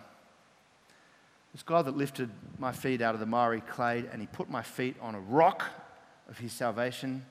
It's 1.53 1.63
God 1.63 1.85
that 1.85 1.97
lifted 1.97 2.29
my 2.59 2.71
feet 2.71 3.01
out 3.01 3.13
of 3.13 3.19
the 3.19 3.25
miry 3.25 3.61
clay 3.61 4.05
and 4.11 4.21
He 4.21 4.27
put 4.27 4.49
my 4.49 4.61
feet 4.61 4.95
on 5.01 5.15
a 5.15 5.19
rock 5.19 5.63
of 6.29 6.37
His 6.37 6.53
salvation. 6.53 7.25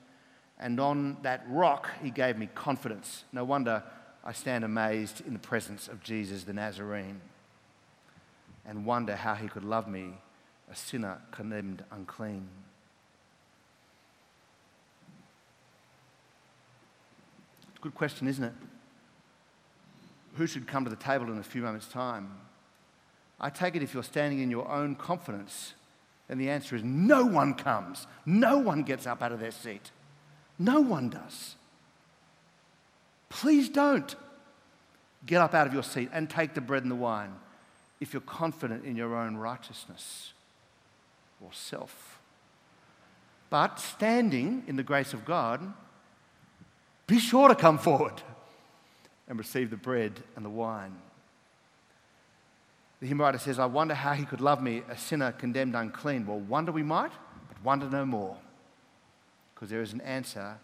And 0.59 0.79
on 0.79 1.17
that 1.21 1.45
rock, 1.47 1.89
he 2.01 2.09
gave 2.09 2.37
me 2.37 2.49
confidence. 2.53 3.25
No 3.31 3.43
wonder 3.43 3.83
I 4.23 4.33
stand 4.33 4.63
amazed 4.63 5.21
in 5.25 5.33
the 5.33 5.39
presence 5.39 5.87
of 5.87 6.03
Jesus 6.03 6.43
the 6.43 6.53
Nazarene 6.53 7.21
and 8.65 8.85
wonder 8.85 9.15
how 9.15 9.35
he 9.35 9.47
could 9.47 9.63
love 9.63 9.87
me, 9.87 10.15
a 10.69 10.75
sinner 10.75 11.21
condemned 11.31 11.83
unclean. 11.91 12.47
It's 17.69 17.77
a 17.77 17.81
good 17.81 17.95
question, 17.95 18.27
isn't 18.27 18.43
it? 18.43 18.53
Who 20.35 20.47
should 20.47 20.67
come 20.67 20.83
to 20.83 20.89
the 20.89 20.95
table 20.95 21.31
in 21.31 21.37
a 21.37 21.43
few 21.43 21.61
moments' 21.61 21.87
time? 21.87 22.31
I 23.39 23.49
take 23.49 23.75
it 23.75 23.83
if 23.83 23.93
you're 23.93 24.03
standing 24.03 24.39
in 24.39 24.49
your 24.49 24.69
own 24.69 24.95
confidence, 24.95 25.73
then 26.27 26.37
the 26.37 26.49
answer 26.49 26.75
is 26.75 26.83
no 26.83 27.25
one 27.25 27.53
comes. 27.53 28.07
No 28.25 28.57
one 28.57 28.83
gets 28.83 29.07
up 29.07 29.21
out 29.21 29.31
of 29.31 29.39
their 29.39 29.51
seat. 29.51 29.91
No 30.59 30.81
one 30.81 31.09
does. 31.09 31.55
Please 33.29 33.69
don't 33.69 34.15
get 35.25 35.41
up 35.41 35.53
out 35.53 35.67
of 35.67 35.73
your 35.73 35.83
seat 35.83 36.09
and 36.11 36.29
take 36.29 36.53
the 36.53 36.61
bread 36.61 36.83
and 36.83 36.91
the 36.91 36.95
wine 36.95 37.33
if 37.99 38.13
you're 38.13 38.21
confident 38.21 38.85
in 38.85 38.95
your 38.95 39.15
own 39.15 39.35
righteousness 39.37 40.33
or 41.41 41.49
self. 41.51 42.19
But 43.49 43.79
standing 43.79 44.63
in 44.67 44.75
the 44.75 44.83
grace 44.83 45.13
of 45.13 45.25
God, 45.25 45.73
be 47.05 47.19
sure 47.19 47.47
to 47.47 47.55
come 47.55 47.77
forward 47.77 48.21
and 49.27 49.37
receive 49.37 49.69
the 49.69 49.77
bread 49.77 50.23
and 50.35 50.43
the 50.43 50.49
wine. 50.49 50.95
The 52.99 53.07
hymn 53.07 53.21
writer 53.21 53.37
says, 53.37 53.59
I 53.59 53.65
wonder 53.65 53.93
how 53.93 54.13
he 54.13 54.25
could 54.25 54.41
love 54.41 54.61
me, 54.61 54.81
a 54.89 54.97
sinner 54.97 55.31
condemned 55.31 55.75
unclean. 55.75 56.25
Well, 56.25 56.39
wonder 56.39 56.71
we 56.71 56.83
might, 56.83 57.11
but 57.47 57.63
wonder 57.63 57.89
no 57.89 58.05
more. 58.05 58.37
Because 59.53 59.69
there 59.69 59.81
is 59.81 59.93
an 59.93 60.01
answer. 60.01 60.57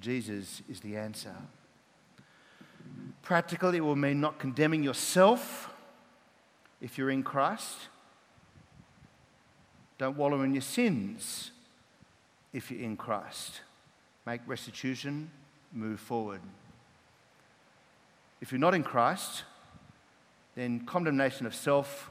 Jesus 0.00 0.62
is 0.68 0.80
the 0.80 0.96
answer. 0.96 1.34
Practically, 3.22 3.78
it 3.78 3.80
will 3.80 3.96
mean 3.96 4.20
not 4.20 4.38
condemning 4.38 4.82
yourself 4.82 5.70
if 6.80 6.96
you're 6.96 7.10
in 7.10 7.22
Christ. 7.22 7.88
Don't 9.98 10.16
wallow 10.16 10.42
in 10.42 10.52
your 10.52 10.62
sins 10.62 11.50
if 12.52 12.70
you're 12.70 12.82
in 12.82 12.96
Christ. 12.96 13.62
Make 14.24 14.40
restitution, 14.46 15.30
move 15.72 15.98
forward. 15.98 16.40
If 18.40 18.52
you're 18.52 18.60
not 18.60 18.74
in 18.74 18.82
Christ, 18.82 19.44
then 20.56 20.80
condemnation 20.80 21.46
of 21.46 21.54
self 21.54 22.10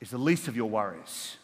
is 0.00 0.10
the 0.10 0.18
least 0.18 0.46
of 0.46 0.54
your 0.54 0.68
worries. 0.68 1.38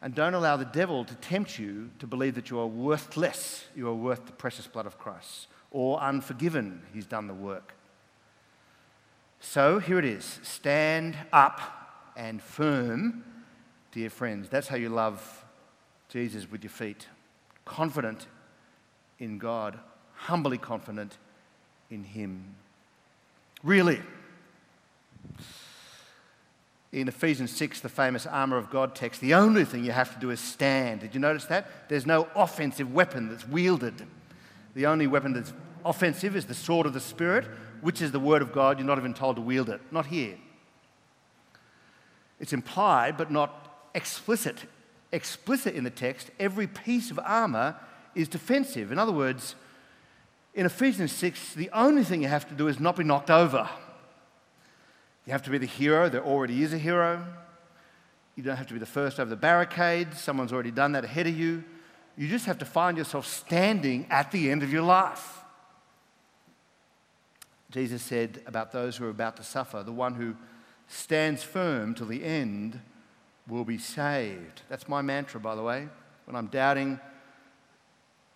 And 0.00 0.14
don't 0.14 0.34
allow 0.34 0.56
the 0.56 0.64
devil 0.64 1.04
to 1.04 1.14
tempt 1.16 1.58
you 1.58 1.90
to 1.98 2.06
believe 2.06 2.36
that 2.36 2.50
you 2.50 2.60
are 2.60 2.66
worthless, 2.66 3.64
you 3.74 3.88
are 3.88 3.94
worth 3.94 4.26
the 4.26 4.32
precious 4.32 4.66
blood 4.66 4.86
of 4.86 4.96
Christ, 4.98 5.48
or 5.70 6.00
unforgiven, 6.00 6.82
he's 6.94 7.06
done 7.06 7.26
the 7.26 7.34
work. 7.34 7.74
So 9.40 9.78
here 9.78 9.98
it 9.98 10.04
is 10.04 10.38
stand 10.42 11.16
up 11.32 12.12
and 12.16 12.40
firm, 12.42 13.24
dear 13.92 14.10
friends. 14.10 14.48
That's 14.48 14.68
how 14.68 14.76
you 14.76 14.88
love 14.88 15.44
Jesus 16.08 16.50
with 16.50 16.62
your 16.62 16.70
feet. 16.70 17.06
Confident 17.68 18.26
in 19.18 19.38
God, 19.38 19.78
humbly 20.14 20.58
confident 20.58 21.16
in 21.90 22.02
Him. 22.02 22.56
Really. 23.62 24.00
In 26.90 27.06
Ephesians 27.06 27.50
6, 27.54 27.80
the 27.80 27.88
famous 27.88 28.26
armour 28.26 28.56
of 28.56 28.70
God 28.70 28.94
text, 28.94 29.20
the 29.20 29.34
only 29.34 29.64
thing 29.66 29.84
you 29.84 29.92
have 29.92 30.14
to 30.14 30.18
do 30.18 30.30
is 30.30 30.40
stand. 30.40 31.00
Did 31.00 31.14
you 31.14 31.20
notice 31.20 31.44
that? 31.44 31.88
There's 31.90 32.06
no 32.06 32.28
offensive 32.34 32.92
weapon 32.92 33.28
that's 33.28 33.46
wielded. 33.46 34.06
The 34.74 34.86
only 34.86 35.06
weapon 35.06 35.34
that's 35.34 35.52
offensive 35.84 36.34
is 36.34 36.46
the 36.46 36.54
sword 36.54 36.86
of 36.86 36.94
the 36.94 37.00
Spirit, 37.00 37.44
which 37.82 38.00
is 38.00 38.10
the 38.10 38.18
Word 38.18 38.40
of 38.40 38.52
God. 38.52 38.78
You're 38.78 38.86
not 38.86 38.98
even 38.98 39.12
told 39.12 39.36
to 39.36 39.42
wield 39.42 39.68
it. 39.68 39.80
Not 39.92 40.06
here. 40.06 40.36
It's 42.40 42.54
implied, 42.54 43.18
but 43.18 43.30
not 43.30 43.90
explicit. 43.94 44.64
Explicit 45.12 45.74
in 45.74 45.84
the 45.84 45.90
text, 45.90 46.30
every 46.38 46.66
piece 46.66 47.10
of 47.10 47.18
armour 47.24 47.76
is 48.14 48.28
defensive. 48.28 48.92
In 48.92 48.98
other 48.98 49.12
words, 49.12 49.54
in 50.54 50.66
Ephesians 50.66 51.12
6, 51.12 51.54
the 51.54 51.70
only 51.72 52.04
thing 52.04 52.22
you 52.22 52.28
have 52.28 52.48
to 52.48 52.54
do 52.54 52.68
is 52.68 52.80
not 52.80 52.96
be 52.96 53.04
knocked 53.04 53.30
over. 53.30 53.68
You 55.24 55.32
have 55.32 55.42
to 55.42 55.50
be 55.50 55.58
the 55.58 55.66
hero. 55.66 56.08
There 56.08 56.24
already 56.24 56.62
is 56.62 56.72
a 56.72 56.78
hero. 56.78 57.24
You 58.34 58.42
don't 58.42 58.56
have 58.56 58.66
to 58.68 58.72
be 58.72 58.80
the 58.80 58.86
first 58.86 59.18
over 59.18 59.28
the 59.28 59.36
barricade, 59.36 60.14
Someone's 60.14 60.52
already 60.52 60.70
done 60.70 60.92
that 60.92 61.04
ahead 61.04 61.26
of 61.26 61.36
you. 61.36 61.64
You 62.16 62.28
just 62.28 62.46
have 62.46 62.58
to 62.58 62.64
find 62.64 62.96
yourself 62.96 63.26
standing 63.26 64.06
at 64.10 64.30
the 64.32 64.50
end 64.50 64.62
of 64.62 64.72
your 64.72 64.82
life. 64.82 65.38
Jesus 67.70 68.02
said 68.02 68.42
about 68.46 68.72
those 68.72 68.96
who 68.96 69.04
are 69.06 69.10
about 69.10 69.36
to 69.36 69.42
suffer, 69.42 69.82
the 69.82 69.92
one 69.92 70.14
who 70.14 70.34
stands 70.86 71.42
firm 71.42 71.94
till 71.94 72.06
the 72.06 72.24
end 72.24 72.80
will 73.48 73.64
be 73.64 73.78
saved. 73.78 74.62
That's 74.68 74.88
my 74.88 75.02
mantra, 75.02 75.40
by 75.40 75.54
the 75.54 75.62
way. 75.62 75.88
When 76.26 76.36
I'm 76.36 76.46
doubting, 76.46 77.00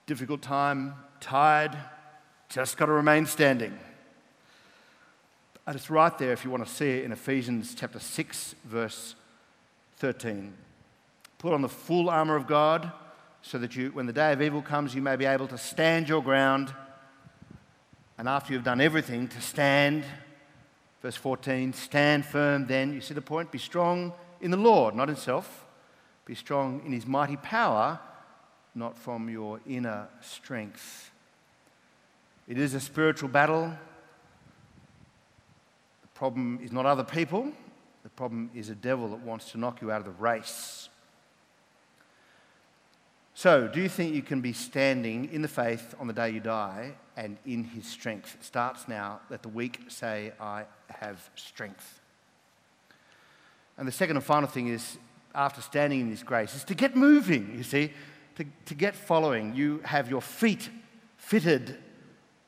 difficult 0.06 0.42
time, 0.42 0.94
tired, 1.20 1.76
just 2.48 2.76
got 2.76 2.86
to 2.86 2.92
remain 2.92 3.26
standing. 3.26 3.78
And 5.66 5.76
it's 5.76 5.90
right 5.90 6.16
there 6.18 6.32
if 6.32 6.44
you 6.44 6.50
want 6.50 6.66
to 6.66 6.72
see 6.72 6.90
it 6.90 7.04
in 7.04 7.12
Ephesians 7.12 7.74
chapter 7.74 7.98
6, 7.98 8.54
verse 8.64 9.14
13. 9.98 10.52
Put 11.38 11.52
on 11.52 11.62
the 11.62 11.68
full 11.68 12.10
armor 12.10 12.36
of 12.36 12.46
God 12.46 12.90
so 13.42 13.58
that 13.58 13.76
you, 13.76 13.90
when 13.90 14.06
the 14.06 14.12
day 14.12 14.32
of 14.32 14.42
evil 14.42 14.62
comes, 14.62 14.94
you 14.94 15.02
may 15.02 15.16
be 15.16 15.24
able 15.24 15.48
to 15.48 15.58
stand 15.58 16.08
your 16.08 16.22
ground. 16.22 16.72
And 18.18 18.28
after 18.28 18.52
you've 18.52 18.64
done 18.64 18.80
everything, 18.80 19.28
to 19.28 19.40
stand. 19.40 20.04
Verse 21.00 21.16
14, 21.16 21.72
stand 21.72 22.24
firm 22.24 22.66
then. 22.66 22.92
You 22.92 23.00
see 23.00 23.14
the 23.14 23.20
point? 23.20 23.50
Be 23.50 23.58
strong 23.58 24.12
in 24.42 24.50
the 24.50 24.56
Lord, 24.56 24.94
not 24.94 25.08
in 25.08 25.16
self. 25.16 25.64
Be 26.26 26.34
strong 26.34 26.82
in 26.84 26.92
his 26.92 27.06
mighty 27.06 27.36
power, 27.36 27.98
not 28.74 28.98
from 28.98 29.30
your 29.30 29.60
inner 29.66 30.08
strength. 30.20 31.10
It 32.48 32.58
is 32.58 32.74
a 32.74 32.80
spiritual 32.80 33.28
battle 33.28 33.72
The 36.02 36.08
problem 36.14 36.60
is 36.62 36.72
not 36.72 36.86
other 36.86 37.04
people, 37.04 37.52
the 38.02 38.08
problem 38.10 38.50
is 38.54 38.68
a 38.68 38.74
devil 38.74 39.08
that 39.08 39.20
wants 39.20 39.50
to 39.52 39.58
knock 39.58 39.80
you 39.80 39.90
out 39.90 40.00
of 40.00 40.04
the 40.04 40.22
race. 40.22 40.88
So, 43.34 43.66
do 43.66 43.80
you 43.80 43.88
think 43.88 44.14
you 44.14 44.22
can 44.22 44.40
be 44.40 44.52
standing 44.52 45.32
in 45.32 45.42
the 45.42 45.48
faith 45.48 45.94
on 45.98 46.06
the 46.06 46.12
day 46.12 46.30
you 46.30 46.40
die 46.40 46.92
and 47.16 47.38
in 47.46 47.64
his 47.64 47.86
strength? 47.86 48.36
It 48.38 48.44
starts 48.44 48.86
now. 48.86 49.20
Let 49.30 49.42
the 49.42 49.48
weak 49.48 49.80
say, 49.88 50.32
I 50.38 50.64
have 50.88 51.30
strength. 51.34 52.01
And 53.78 53.88
the 53.88 53.92
second 53.92 54.16
and 54.16 54.24
final 54.24 54.48
thing 54.48 54.68
is, 54.68 54.98
after 55.34 55.62
standing 55.62 56.00
in 56.00 56.10
his 56.10 56.22
grace, 56.22 56.54
is 56.54 56.64
to 56.64 56.74
get 56.74 56.94
moving, 56.94 57.54
you 57.56 57.62
see, 57.62 57.92
to, 58.36 58.44
to 58.66 58.74
get 58.74 58.94
following. 58.94 59.54
You 59.54 59.80
have 59.84 60.10
your 60.10 60.22
feet 60.22 60.68
fitted, 61.16 61.78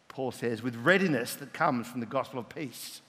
Paul 0.08 0.32
says, 0.32 0.62
with 0.62 0.76
readiness 0.76 1.34
that 1.36 1.52
comes 1.52 1.86
from 1.86 2.00
the 2.00 2.06
gospel 2.06 2.38
of 2.38 2.48
peace. 2.48 3.00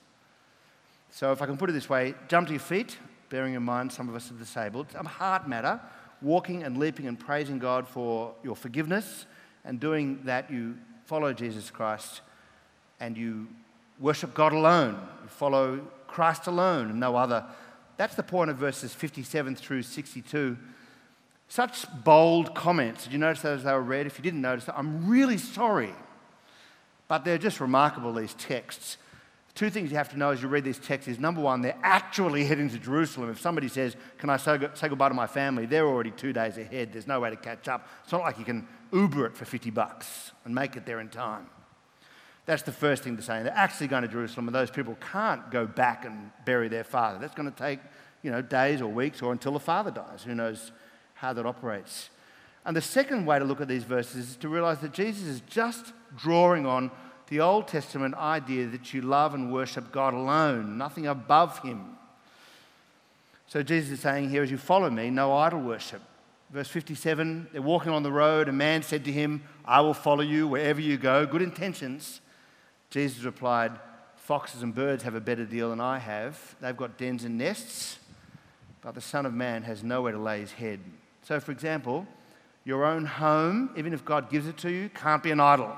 So, 1.10 1.32
if 1.32 1.40
I 1.40 1.46
can 1.46 1.56
put 1.56 1.70
it 1.70 1.72
this 1.72 1.88
way, 1.88 2.14
jump 2.28 2.48
to 2.48 2.52
your 2.52 2.60
feet, 2.60 2.98
bearing 3.28 3.54
in 3.54 3.62
mind 3.62 3.92
some 3.92 4.08
of 4.08 4.14
us 4.14 4.30
are 4.30 4.34
disabled. 4.34 4.86
A 4.94 5.06
heart 5.06 5.48
matter, 5.48 5.80
walking 6.22 6.62
and 6.62 6.78
leaping 6.78 7.06
and 7.06 7.18
praising 7.18 7.58
God 7.58 7.86
for 7.88 8.34
your 8.42 8.56
forgiveness. 8.56 9.26
And 9.64 9.80
doing 9.80 10.20
that, 10.24 10.50
you 10.50 10.76
follow 11.06 11.32
Jesus 11.32 11.70
Christ 11.70 12.20
and 13.00 13.16
you 13.16 13.48
worship 13.98 14.34
God 14.34 14.52
alone. 14.52 14.94
You 15.22 15.28
follow 15.28 15.80
Christ 16.06 16.46
alone 16.46 16.90
and 16.90 17.00
no 17.00 17.16
other. 17.16 17.44
That's 17.96 18.14
the 18.14 18.22
point 18.22 18.50
of 18.50 18.56
verses 18.56 18.92
57 18.92 19.56
through 19.56 19.82
62. 19.82 20.56
Such 21.48 21.86
bold 22.04 22.54
comments. 22.54 23.04
Did 23.04 23.12
you 23.12 23.18
notice 23.18 23.42
those 23.42 23.58
as 23.60 23.64
they 23.64 23.72
were 23.72 23.80
read? 23.80 24.06
If 24.06 24.18
you 24.18 24.22
didn't 24.22 24.42
notice, 24.42 24.68
I'm 24.74 25.08
really 25.08 25.38
sorry. 25.38 25.94
But 27.08 27.24
they're 27.24 27.38
just 27.38 27.60
remarkable, 27.60 28.12
these 28.12 28.34
texts 28.34 28.98
two 29.56 29.70
things 29.70 29.90
you 29.90 29.96
have 29.96 30.10
to 30.10 30.18
know 30.18 30.30
as 30.30 30.40
you 30.40 30.48
read 30.48 30.62
these 30.62 30.78
texts 30.78 31.08
is 31.08 31.18
number 31.18 31.40
one, 31.40 31.62
they're 31.62 31.78
actually 31.82 32.44
heading 32.46 32.70
to 32.70 32.78
Jerusalem. 32.78 33.30
If 33.30 33.40
somebody 33.40 33.66
says, 33.66 33.96
Can 34.18 34.30
I 34.30 34.36
say 34.36 34.58
goodbye 34.58 35.08
to 35.08 35.14
my 35.14 35.26
family? 35.26 35.66
They're 35.66 35.86
already 35.86 36.12
two 36.12 36.32
days 36.32 36.58
ahead. 36.58 36.92
There's 36.92 37.08
no 37.08 37.18
way 37.18 37.30
to 37.30 37.36
catch 37.36 37.66
up. 37.66 37.88
It's 38.04 38.12
not 38.12 38.20
like 38.20 38.38
you 38.38 38.44
can 38.44 38.68
Uber 38.92 39.26
it 39.26 39.36
for 39.36 39.44
50 39.44 39.70
bucks 39.70 40.30
and 40.44 40.54
make 40.54 40.76
it 40.76 40.86
there 40.86 41.00
in 41.00 41.08
time. 41.08 41.46
That's 42.46 42.62
the 42.62 42.72
first 42.72 43.02
thing 43.02 43.16
to 43.16 43.22
say. 43.22 43.42
They're 43.42 43.52
actually 43.52 43.88
going 43.88 44.02
to 44.02 44.08
Jerusalem, 44.08 44.48
and 44.48 44.54
those 44.54 44.70
people 44.70 44.96
can't 45.12 45.50
go 45.50 45.66
back 45.66 46.04
and 46.04 46.30
bury 46.44 46.68
their 46.68 46.84
father. 46.84 47.18
That's 47.18 47.34
going 47.34 47.50
to 47.50 47.58
take, 47.58 47.80
you 48.22 48.30
know, 48.30 48.40
days 48.40 48.80
or 48.80 48.86
weeks 48.86 49.20
or 49.20 49.32
until 49.32 49.52
the 49.52 49.60
father 49.60 49.90
dies. 49.90 50.22
Who 50.22 50.34
knows 50.34 50.70
how 51.14 51.32
that 51.32 51.44
operates? 51.44 52.10
And 52.64 52.76
the 52.76 52.80
second 52.82 53.26
way 53.26 53.38
to 53.38 53.44
look 53.44 53.60
at 53.60 53.68
these 53.68 53.84
verses 53.84 54.30
is 54.30 54.36
to 54.36 54.48
realize 54.48 54.78
that 54.78 54.92
Jesus 54.92 55.26
is 55.26 55.40
just 55.42 55.92
drawing 56.16 56.66
on 56.66 56.90
the 57.28 57.40
Old 57.40 57.66
Testament 57.66 58.14
idea 58.14 58.66
that 58.68 58.94
you 58.94 59.02
love 59.02 59.34
and 59.34 59.52
worship 59.52 59.90
God 59.90 60.14
alone, 60.14 60.78
nothing 60.78 61.06
above 61.06 61.58
Him. 61.60 61.96
So 63.48 63.62
Jesus 63.62 63.92
is 63.92 64.00
saying 64.00 64.30
here, 64.30 64.42
as 64.42 64.50
you 64.50 64.56
follow 64.56 64.90
me, 64.90 65.10
no 65.10 65.32
idol 65.32 65.60
worship. 65.60 66.02
Verse 66.50 66.68
57 66.68 67.48
they're 67.52 67.62
walking 67.62 67.90
on 67.92 68.04
the 68.04 68.12
road. 68.12 68.48
A 68.48 68.52
man 68.52 68.82
said 68.82 69.04
to 69.04 69.12
him, 69.12 69.42
I 69.64 69.80
will 69.80 69.94
follow 69.94 70.22
you 70.22 70.46
wherever 70.46 70.80
you 70.80 70.96
go. 70.96 71.26
Good 71.26 71.42
intentions. 71.42 72.20
Jesus 72.90 73.24
replied, 73.24 73.72
Foxes 74.16 74.62
and 74.62 74.74
birds 74.74 75.04
have 75.04 75.14
a 75.14 75.20
better 75.20 75.44
deal 75.44 75.70
than 75.70 75.80
I 75.80 75.98
have. 75.98 76.56
They've 76.60 76.76
got 76.76 76.98
dens 76.98 77.24
and 77.24 77.38
nests, 77.38 77.98
but 78.82 78.94
the 78.94 79.00
Son 79.00 79.24
of 79.24 79.32
Man 79.32 79.62
has 79.62 79.84
nowhere 79.84 80.12
to 80.12 80.18
lay 80.18 80.40
his 80.40 80.52
head. 80.52 80.80
So, 81.22 81.38
for 81.38 81.52
example, 81.52 82.06
your 82.64 82.84
own 82.84 83.04
home, 83.04 83.70
even 83.76 83.92
if 83.92 84.04
God 84.04 84.28
gives 84.28 84.48
it 84.48 84.56
to 84.58 84.70
you, 84.70 84.88
can't 84.88 85.22
be 85.22 85.30
an 85.30 85.38
idol. 85.38 85.74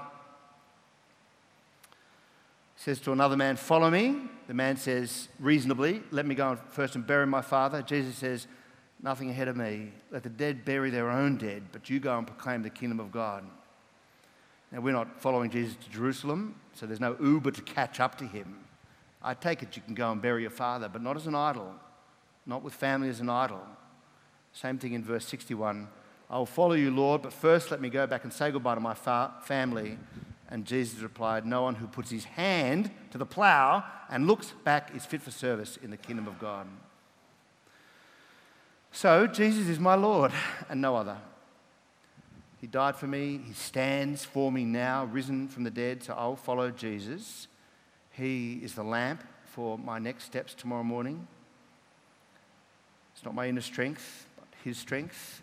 He 2.76 2.82
says 2.82 3.00
to 3.00 3.12
another 3.12 3.36
man, 3.36 3.56
Follow 3.56 3.90
me. 3.90 4.16
The 4.46 4.54
man 4.54 4.78
says, 4.78 5.28
reasonably, 5.38 6.02
Let 6.10 6.24
me 6.24 6.34
go 6.34 6.56
first 6.70 6.94
and 6.94 7.06
bury 7.06 7.26
my 7.26 7.42
father. 7.42 7.82
Jesus 7.82 8.16
says, 8.16 8.46
Nothing 9.02 9.30
ahead 9.30 9.48
of 9.48 9.56
me. 9.56 9.92
Let 10.10 10.22
the 10.22 10.30
dead 10.30 10.64
bury 10.64 10.90
their 10.90 11.10
own 11.10 11.36
dead, 11.36 11.64
but 11.70 11.90
you 11.90 12.00
go 12.00 12.16
and 12.16 12.26
proclaim 12.26 12.62
the 12.62 12.70
kingdom 12.70 12.98
of 12.98 13.12
God. 13.12 13.44
Now, 14.70 14.80
we're 14.80 14.92
not 14.92 15.20
following 15.20 15.50
Jesus 15.50 15.76
to 15.76 15.90
Jerusalem, 15.90 16.54
so 16.74 16.86
there's 16.86 17.00
no 17.00 17.16
Uber 17.20 17.52
to 17.52 17.62
catch 17.62 18.00
up 18.00 18.18
to 18.18 18.24
him. 18.24 18.58
I 19.22 19.34
take 19.34 19.62
it 19.62 19.76
you 19.76 19.82
can 19.82 19.94
go 19.94 20.12
and 20.12 20.20
bury 20.20 20.42
your 20.42 20.50
father, 20.50 20.88
but 20.88 21.02
not 21.02 21.16
as 21.16 21.26
an 21.26 21.34
idol, 21.34 21.74
not 22.46 22.62
with 22.62 22.74
family 22.74 23.08
as 23.08 23.20
an 23.20 23.30
idol. 23.30 23.62
Same 24.52 24.78
thing 24.78 24.92
in 24.92 25.02
verse 25.02 25.24
61. 25.26 25.88
I 26.30 26.38
will 26.38 26.46
follow 26.46 26.74
you, 26.74 26.90
Lord, 26.90 27.22
but 27.22 27.32
first 27.32 27.70
let 27.70 27.80
me 27.80 27.88
go 27.88 28.06
back 28.06 28.24
and 28.24 28.32
say 28.32 28.50
goodbye 28.50 28.74
to 28.74 28.80
my 28.80 28.94
fa- 28.94 29.34
family. 29.42 29.98
And 30.50 30.64
Jesus 30.64 31.00
replied, 31.00 31.46
No 31.46 31.62
one 31.62 31.74
who 31.74 31.86
puts 31.86 32.10
his 32.10 32.24
hand 32.24 32.90
to 33.10 33.18
the 33.18 33.26
plough 33.26 33.84
and 34.10 34.26
looks 34.26 34.52
back 34.64 34.94
is 34.94 35.06
fit 35.06 35.22
for 35.22 35.30
service 35.30 35.78
in 35.82 35.90
the 35.90 35.96
kingdom 35.96 36.26
of 36.26 36.38
God. 36.38 36.66
So, 38.92 39.26
Jesus 39.26 39.68
is 39.68 39.78
my 39.78 39.94
Lord 39.94 40.32
and 40.68 40.80
no 40.80 40.96
other. 40.96 41.18
He 42.60 42.66
died 42.66 42.96
for 42.96 43.06
me. 43.06 43.40
He 43.44 43.52
stands 43.52 44.24
for 44.24 44.50
me 44.50 44.64
now, 44.64 45.04
risen 45.04 45.48
from 45.48 45.64
the 45.64 45.70
dead. 45.70 46.02
So 46.02 46.14
I'll 46.14 46.36
follow 46.36 46.70
Jesus. 46.70 47.46
He 48.10 48.54
is 48.62 48.74
the 48.74 48.82
lamp 48.82 49.22
for 49.46 49.78
my 49.78 49.98
next 49.98 50.24
steps 50.24 50.54
tomorrow 50.54 50.82
morning. 50.82 51.26
It's 53.14 53.24
not 53.24 53.34
my 53.34 53.48
inner 53.48 53.60
strength, 53.60 54.26
but 54.36 54.48
His 54.64 54.78
strength. 54.78 55.42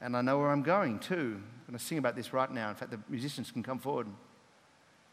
And 0.00 0.16
I 0.16 0.22
know 0.22 0.38
where 0.38 0.50
I'm 0.50 0.62
going 0.62 0.98
too. 0.98 1.40
I'm 1.66 1.72
going 1.72 1.78
to 1.78 1.84
sing 1.84 1.98
about 1.98 2.14
this 2.14 2.32
right 2.32 2.50
now. 2.50 2.68
In 2.68 2.76
fact, 2.76 2.92
the 2.92 3.00
musicians 3.08 3.50
can 3.50 3.62
come 3.62 3.78
forward. 3.78 4.06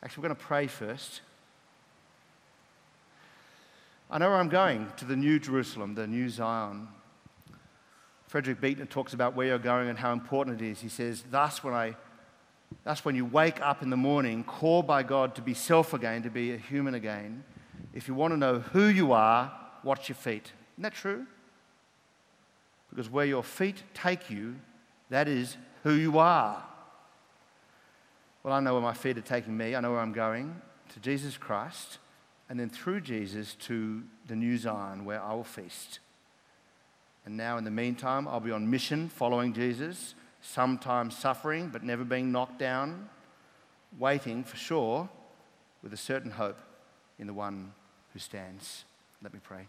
Actually, 0.03 0.21
we're 0.21 0.27
going 0.29 0.37
to 0.37 0.43
pray 0.43 0.67
first. 0.67 1.21
I 4.11 4.19
know 4.19 4.29
where 4.29 4.37
I'm 4.37 4.49
going 4.49 4.91
to 4.97 5.05
the 5.05 5.15
new 5.15 5.39
Jerusalem, 5.39 5.95
the 5.95 6.05
new 6.05 6.29
Zion. 6.29 6.87
Frederick 8.33 8.61
Buechner 8.61 8.85
talks 8.87 9.13
about 9.13 9.35
where 9.35 9.45
you're 9.45 9.59
going 9.59 9.89
and 9.89 9.99
how 9.99 10.11
important 10.11 10.59
it 10.59 10.67
is. 10.67 10.79
He 10.79 10.89
says, 10.89 11.23
Thus, 11.29 11.63
when 11.63 11.75
I 11.75 11.95
Thus, 12.83 13.05
when 13.05 13.13
you 13.13 13.25
wake 13.25 13.61
up 13.61 13.83
in 13.83 13.91
the 13.91 13.95
morning, 13.95 14.43
called 14.43 14.87
by 14.87 15.03
God 15.03 15.35
to 15.35 15.43
be 15.43 15.53
self 15.53 15.93
again, 15.93 16.23
to 16.23 16.31
be 16.31 16.51
a 16.51 16.57
human 16.57 16.95
again, 16.95 17.43
if 17.93 18.07
you 18.07 18.15
want 18.15 18.31
to 18.33 18.37
know 18.37 18.57
who 18.57 18.85
you 18.85 19.11
are, 19.11 19.53
watch 19.83 20.09
your 20.09 20.15
feet. 20.15 20.51
Isn't 20.73 20.81
that 20.81 20.95
true? 20.95 21.27
Because 22.89 23.07
where 23.07 23.27
your 23.27 23.43
feet 23.43 23.83
take 23.93 24.31
you, 24.31 24.55
that 25.11 25.27
is 25.27 25.55
who 25.83 25.93
you 25.93 26.17
are. 26.17 26.63
Well, 28.41 28.55
I 28.55 28.61
know 28.61 28.73
where 28.73 28.81
my 28.81 28.95
feet 28.95 29.19
are 29.19 29.21
taking 29.21 29.55
me. 29.55 29.75
I 29.75 29.79
know 29.79 29.91
where 29.91 30.01
I'm 30.01 30.11
going 30.11 30.59
to 30.91 30.99
Jesus 31.01 31.37
Christ, 31.37 31.99
and 32.49 32.59
then 32.59 32.71
through 32.71 33.01
Jesus 33.01 33.53
to 33.67 34.01
the 34.25 34.35
new 34.35 34.57
Zion 34.57 35.05
where 35.05 35.21
I 35.21 35.35
will 35.35 35.43
feast. 35.43 35.99
And 37.25 37.37
now, 37.37 37.57
in 37.57 37.63
the 37.63 37.71
meantime, 37.71 38.27
I'll 38.27 38.41
be 38.41 38.51
on 38.51 38.69
mission 38.69 39.07
following 39.07 39.53
Jesus, 39.53 40.13
sometimes 40.41 41.17
suffering 41.17 41.69
but 41.69 41.83
never 41.83 42.03
being 42.03 42.31
knocked 42.31 42.59
down, 42.59 43.09
waiting 43.97 44.43
for 44.43 44.57
sure 44.57 45.09
with 45.81 45.93
a 45.93 45.97
certain 45.97 46.31
hope 46.31 46.59
in 47.17 47.27
the 47.27 47.33
one 47.33 47.73
who 48.11 48.19
stands. 48.19 48.83
Let 49.21 49.33
me 49.33 49.39
pray. 49.41 49.67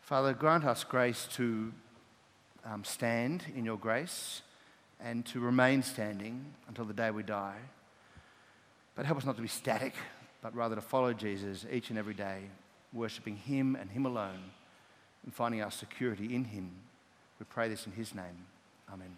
Father, 0.00 0.32
grant 0.32 0.64
us 0.64 0.84
grace 0.84 1.26
to 1.34 1.72
um, 2.64 2.84
stand 2.84 3.44
in 3.56 3.64
your 3.64 3.78
grace 3.78 4.42
and 5.00 5.26
to 5.26 5.40
remain 5.40 5.82
standing 5.82 6.44
until 6.68 6.84
the 6.84 6.94
day 6.94 7.10
we 7.10 7.24
die. 7.24 7.58
But 8.94 9.06
help 9.06 9.18
us 9.18 9.24
not 9.24 9.36
to 9.36 9.42
be 9.42 9.48
static, 9.48 9.94
but 10.40 10.54
rather 10.54 10.76
to 10.76 10.80
follow 10.80 11.12
Jesus 11.12 11.66
each 11.72 11.90
and 11.90 11.98
every 11.98 12.14
day 12.14 12.42
worshipping 12.92 13.36
Him 13.36 13.76
and 13.76 13.90
Him 13.90 14.06
alone, 14.06 14.50
and 15.24 15.34
finding 15.34 15.62
our 15.62 15.70
security 15.70 16.34
in 16.34 16.44
Him. 16.44 16.70
We 17.38 17.46
pray 17.48 17.68
this 17.68 17.86
in 17.86 17.92
His 17.92 18.14
name. 18.14 18.46
Amen. 18.92 19.16